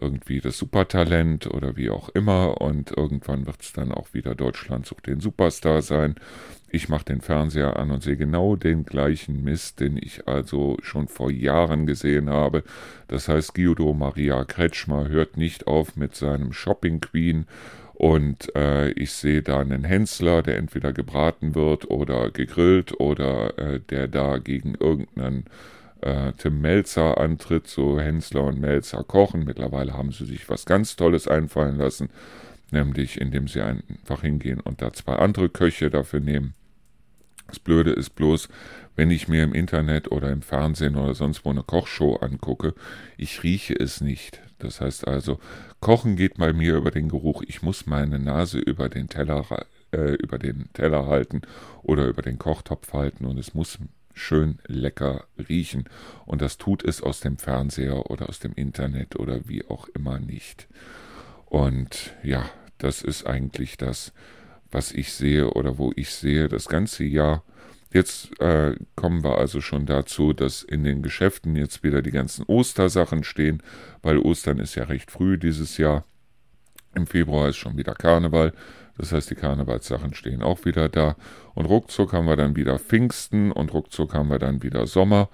[0.00, 4.86] irgendwie das Supertalent oder wie auch immer und irgendwann wird es dann auch wieder Deutschland
[4.86, 6.16] sucht den Superstar sein.
[6.70, 11.06] Ich mache den Fernseher an und sehe genau den gleichen Mist, den ich also schon
[11.06, 12.64] vor Jahren gesehen habe.
[13.06, 17.46] Das heißt, Guido Maria Kretschmer hört nicht auf mit seinem Shopping Queen
[17.94, 23.80] und äh, ich sehe da einen Hensler, der entweder gebraten wird oder gegrillt oder äh,
[23.80, 25.44] der da gegen irgendeinen
[26.04, 29.44] äh, Tim Melzer antritt, so Hensler und Melzer kochen.
[29.44, 32.10] Mittlerweile haben sie sich was ganz Tolles einfallen lassen,
[32.70, 36.54] nämlich indem sie einfach hingehen und da zwei andere Köche dafür nehmen.
[37.46, 38.48] Das Blöde ist bloß,
[38.96, 42.74] wenn ich mir im Internet oder im Fernsehen oder sonst wo eine Kochshow angucke,
[43.16, 44.40] ich rieche es nicht.
[44.58, 45.38] Das heißt also,
[45.80, 47.42] Kochen geht bei mir über den Geruch.
[47.46, 49.44] Ich muss meine Nase über den Teller,
[49.92, 51.42] äh, über den Teller halten
[51.82, 53.78] oder über den Kochtopf halten und es muss
[54.14, 55.84] schön lecker riechen.
[56.24, 60.18] Und das tut es aus dem Fernseher oder aus dem Internet oder wie auch immer
[60.18, 60.68] nicht.
[61.46, 62.48] Und ja,
[62.78, 64.12] das ist eigentlich das,
[64.70, 67.44] was ich sehe oder wo ich sehe das ganze Jahr.
[67.92, 72.44] Jetzt äh, kommen wir also schon dazu, dass in den Geschäften jetzt wieder die ganzen
[72.44, 73.62] Ostersachen stehen,
[74.02, 76.04] weil Ostern ist ja recht früh dieses Jahr.
[76.96, 78.52] Im Februar ist schon wieder Karneval.
[78.96, 81.16] Das heißt, die Karnevalssachen stehen auch wieder da.
[81.54, 85.28] Und ruckzuck haben wir dann wieder Pfingsten und ruckzuck haben wir dann wieder Sommer.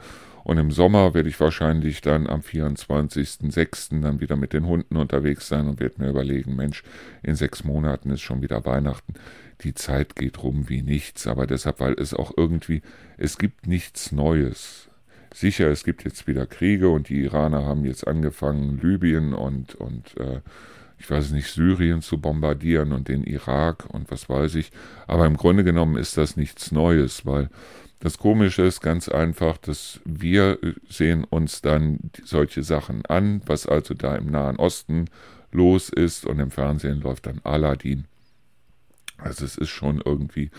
[0.44, 4.00] Und im Sommer werde ich wahrscheinlich dann am 24.06.
[4.00, 6.82] dann wieder mit den Hunden unterwegs sein und werde mir überlegen, Mensch,
[7.22, 9.14] in sechs Monaten ist schon wieder Weihnachten.
[9.62, 12.82] Die Zeit geht rum wie nichts, aber deshalb, weil es auch irgendwie,
[13.18, 14.88] es gibt nichts Neues.
[15.32, 20.16] Sicher, es gibt jetzt wieder Kriege und die Iraner haben jetzt angefangen, Libyen und, und
[20.18, 20.40] äh,
[21.00, 24.70] ich weiß nicht, Syrien zu bombardieren und den Irak und was weiß ich.
[25.06, 27.48] Aber im Grunde genommen ist das nichts Neues, weil
[28.00, 30.58] das Komische ist ganz einfach, dass wir
[30.90, 35.06] sehen uns dann solche Sachen an, was also da im Nahen Osten
[35.52, 38.04] los ist und im Fernsehen läuft dann Aladdin.
[39.16, 40.50] Also es ist schon irgendwie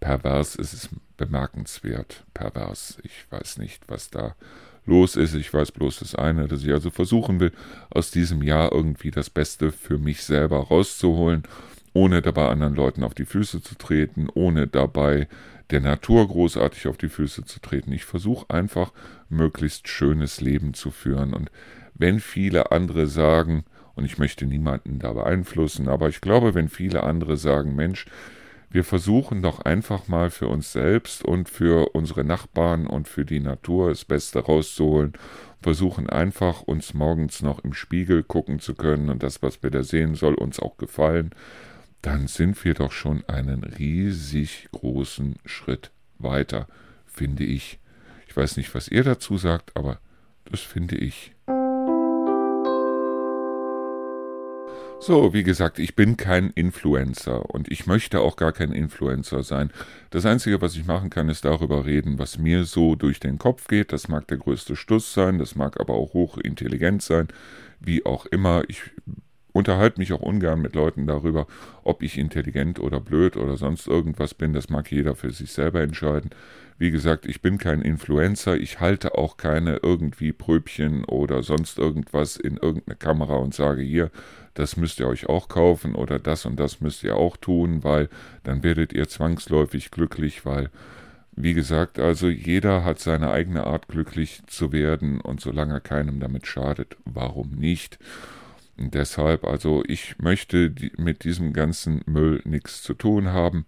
[0.00, 0.88] pervers, es ist
[1.18, 2.96] bemerkenswert pervers.
[3.02, 4.34] Ich weiß nicht, was da
[4.86, 5.34] los ist.
[5.34, 7.52] Ich weiß bloß das eine, dass ich also versuchen will,
[7.90, 11.44] aus diesem Jahr irgendwie das Beste für mich selber rauszuholen,
[11.92, 15.28] ohne dabei anderen Leuten auf die Füße zu treten, ohne dabei
[15.70, 17.92] der Natur großartig auf die Füße zu treten.
[17.92, 18.92] Ich versuche einfach,
[19.28, 21.32] möglichst schönes Leben zu führen.
[21.32, 21.50] Und
[21.94, 23.64] wenn viele andere sagen,
[23.94, 28.06] und ich möchte niemanden da beeinflussen, aber ich glaube, wenn viele andere sagen, Mensch,
[28.70, 33.40] wir versuchen doch einfach mal für uns selbst und für unsere Nachbarn und für die
[33.40, 35.12] Natur das Beste rauszuholen,
[35.60, 39.82] versuchen einfach uns morgens noch im Spiegel gucken zu können und das, was wir da
[39.82, 41.30] sehen, soll uns auch gefallen,
[42.00, 46.66] dann sind wir doch schon einen riesig großen Schritt weiter
[47.10, 47.78] finde ich.
[48.28, 50.00] Ich weiß nicht, was ihr dazu sagt, aber
[50.44, 51.34] das finde ich.
[55.02, 59.70] So, wie gesagt, ich bin kein Influencer und ich möchte auch gar kein Influencer sein.
[60.10, 63.66] Das Einzige, was ich machen kann, ist darüber reden, was mir so durch den Kopf
[63.66, 63.94] geht.
[63.94, 67.28] Das mag der größte Stuss sein, das mag aber auch hochintelligent sein,
[67.80, 68.64] wie auch immer.
[68.68, 68.82] Ich
[69.52, 71.46] unterhalte mich auch ungern mit Leuten darüber,
[71.82, 74.52] ob ich intelligent oder blöd oder sonst irgendwas bin.
[74.52, 76.30] Das mag jeder für sich selber entscheiden.
[76.78, 78.56] Wie gesagt, ich bin kein Influencer.
[78.56, 84.10] Ich halte auch keine irgendwie Pröbchen oder sonst irgendwas in irgendeine Kamera und sage hier,
[84.54, 88.08] das müsst ihr euch auch kaufen oder das und das müsst ihr auch tun, weil
[88.42, 90.70] dann werdet ihr zwangsläufig glücklich, weil
[91.32, 96.20] wie gesagt, also jeder hat seine eigene Art glücklich zu werden und solange er keinem
[96.20, 97.98] damit schadet, warum nicht?
[98.76, 103.66] Deshalb, also ich möchte mit diesem ganzen Müll nichts zu tun haben.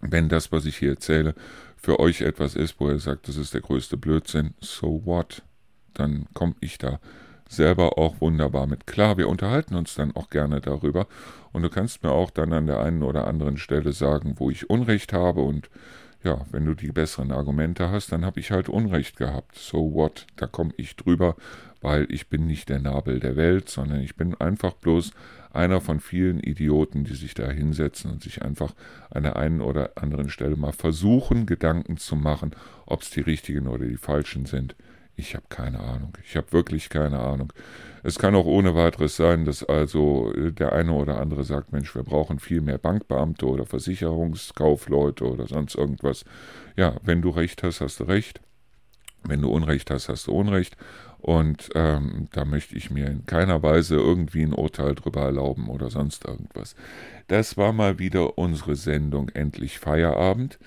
[0.00, 1.34] Wenn das, was ich hier erzähle,
[1.76, 5.42] für euch etwas ist, wo ihr sagt, das ist der größte Blödsinn, so what?
[5.94, 7.00] Dann komme ich da
[7.48, 9.16] selber auch wunderbar mit klar.
[9.16, 11.06] Wir unterhalten uns dann auch gerne darüber.
[11.52, 14.68] Und du kannst mir auch dann an der einen oder anderen Stelle sagen, wo ich
[14.68, 15.40] Unrecht habe.
[15.40, 15.70] Und
[16.22, 19.56] ja, wenn du die besseren Argumente hast, dann habe ich halt Unrecht gehabt.
[19.56, 20.26] So what?
[20.36, 21.36] Da komme ich drüber,
[21.80, 25.12] weil ich bin nicht der Nabel der Welt, sondern ich bin einfach bloß
[25.52, 28.74] einer von vielen Idioten, die sich da hinsetzen und sich einfach
[29.10, 32.50] an der einen oder anderen Stelle mal versuchen, Gedanken zu machen,
[32.84, 34.76] ob es die richtigen oder die falschen sind.
[35.16, 36.12] Ich habe keine Ahnung.
[36.24, 37.52] Ich habe wirklich keine Ahnung.
[38.02, 41.94] Es kann auch ohne weiteres sein, dass also äh, der eine oder andere sagt, Mensch,
[41.94, 46.24] wir brauchen viel mehr Bankbeamte oder Versicherungskaufleute oder sonst irgendwas.
[46.76, 48.40] Ja, wenn du recht hast, hast du recht.
[49.24, 50.76] Wenn du Unrecht hast, hast du Unrecht.
[51.18, 55.90] Und ähm, da möchte ich mir in keiner Weise irgendwie ein Urteil drüber erlauben oder
[55.90, 56.76] sonst irgendwas.
[57.26, 60.58] Das war mal wieder unsere Sendung Endlich Feierabend.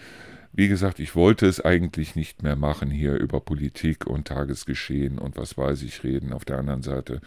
[0.60, 5.38] Wie gesagt, ich wollte es eigentlich nicht mehr machen, hier über Politik und Tagesgeschehen und
[5.38, 6.34] was weiß ich reden.
[6.34, 7.22] Auf der anderen Seite,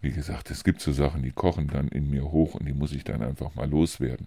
[0.00, 2.90] wie gesagt, es gibt so Sachen, die kochen dann in mir hoch und die muss
[2.90, 4.26] ich dann einfach mal loswerden.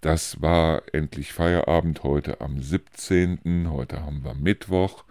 [0.00, 3.68] Das war endlich Feierabend heute am 17.
[3.70, 5.04] Heute haben wir Mittwoch.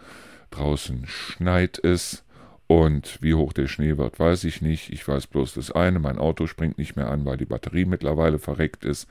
[0.50, 2.24] Draußen schneit es.
[2.66, 4.92] Und wie hoch der Schnee wird, weiß ich nicht.
[4.92, 8.40] Ich weiß bloß das eine, mein Auto springt nicht mehr an, weil die Batterie mittlerweile
[8.40, 9.08] verreckt ist.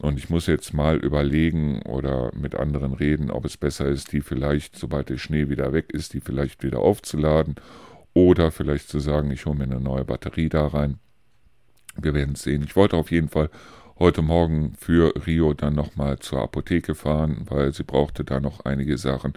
[0.00, 4.20] Und ich muss jetzt mal überlegen oder mit anderen reden, ob es besser ist, die
[4.20, 7.54] vielleicht, sobald der Schnee wieder weg ist, die vielleicht wieder aufzuladen.
[8.12, 10.98] Oder vielleicht zu sagen, ich hole mir eine neue Batterie da rein.
[11.96, 12.64] Wir werden es sehen.
[12.64, 13.50] Ich wollte auf jeden Fall
[13.98, 18.98] heute Morgen für Rio dann nochmal zur Apotheke fahren, weil sie brauchte da noch einige
[18.98, 19.34] Sachen,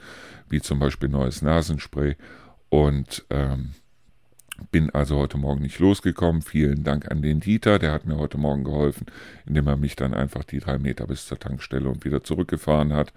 [0.49, 2.15] wie zum Beispiel neues Nasenspray.
[2.69, 3.73] Und ähm,
[4.77, 6.43] bin also heute Morgen nicht losgekommen.
[6.43, 9.07] Vielen Dank an den Dieter, der hat mir heute Morgen geholfen,
[9.47, 13.11] indem er mich dann einfach die drei Meter bis zur Tankstelle und wieder zurückgefahren hat,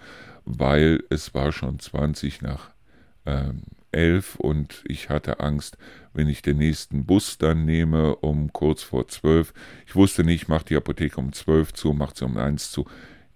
[0.47, 2.71] weil es war schon 20 nach
[3.27, 3.61] ähm,
[3.93, 5.77] 11 und ich hatte Angst,
[6.15, 9.53] wenn ich den nächsten Bus dann nehme um kurz vor 12.
[9.87, 12.87] Ich wusste nicht, macht die Apotheke um 12 zu, macht sie um 1 zu.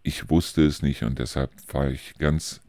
[0.03, 2.63] Ich wusste es nicht und deshalb war ich ganz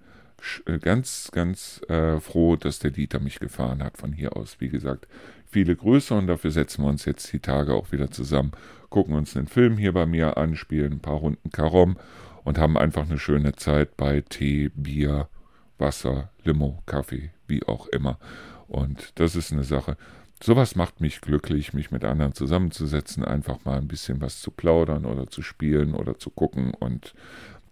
[0.82, 4.58] ganz, ganz äh, froh, dass der Dieter mich gefahren hat von hier aus.
[4.60, 5.08] Wie gesagt,
[5.56, 8.52] viele Grüße und dafür setzen wir uns jetzt die Tage auch wieder zusammen,
[8.90, 11.96] gucken uns einen Film hier bei mir an, spielen ein paar Runden Karom
[12.44, 15.30] und haben einfach eine schöne Zeit bei Tee, Bier,
[15.78, 18.20] Wasser, Limo, Kaffee, wie auch immer.
[18.68, 19.96] Und das ist eine Sache.
[20.44, 25.06] Sowas macht mich glücklich, mich mit anderen zusammenzusetzen, einfach mal ein bisschen was zu plaudern
[25.06, 27.14] oder zu spielen oder zu gucken und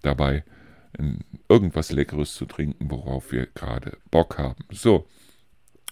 [0.04, 0.46] dabei
[1.50, 4.64] irgendwas Leckeres zu trinken, worauf wir gerade Bock haben.
[4.72, 5.06] So,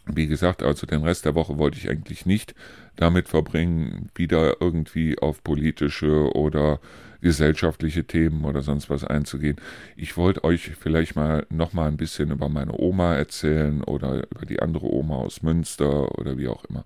[0.05, 2.55] wie gesagt, also den Rest der Woche wollte ich eigentlich nicht
[2.95, 6.79] damit verbringen, wieder irgendwie auf politische oder
[7.21, 9.57] gesellschaftliche Themen oder sonst was einzugehen.
[9.95, 14.45] Ich wollte euch vielleicht mal noch mal ein bisschen über meine Oma erzählen oder über
[14.45, 16.83] die andere Oma aus Münster oder wie auch immer.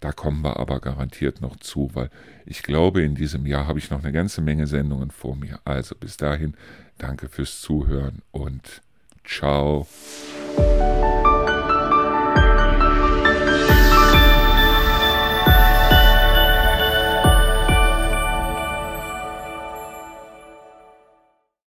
[0.00, 2.10] Da kommen wir aber garantiert noch zu, weil
[2.44, 5.60] ich glaube, in diesem Jahr habe ich noch eine ganze Menge Sendungen vor mir.
[5.64, 6.54] Also bis dahin,
[6.98, 8.82] danke fürs Zuhören und
[9.24, 9.86] ciao.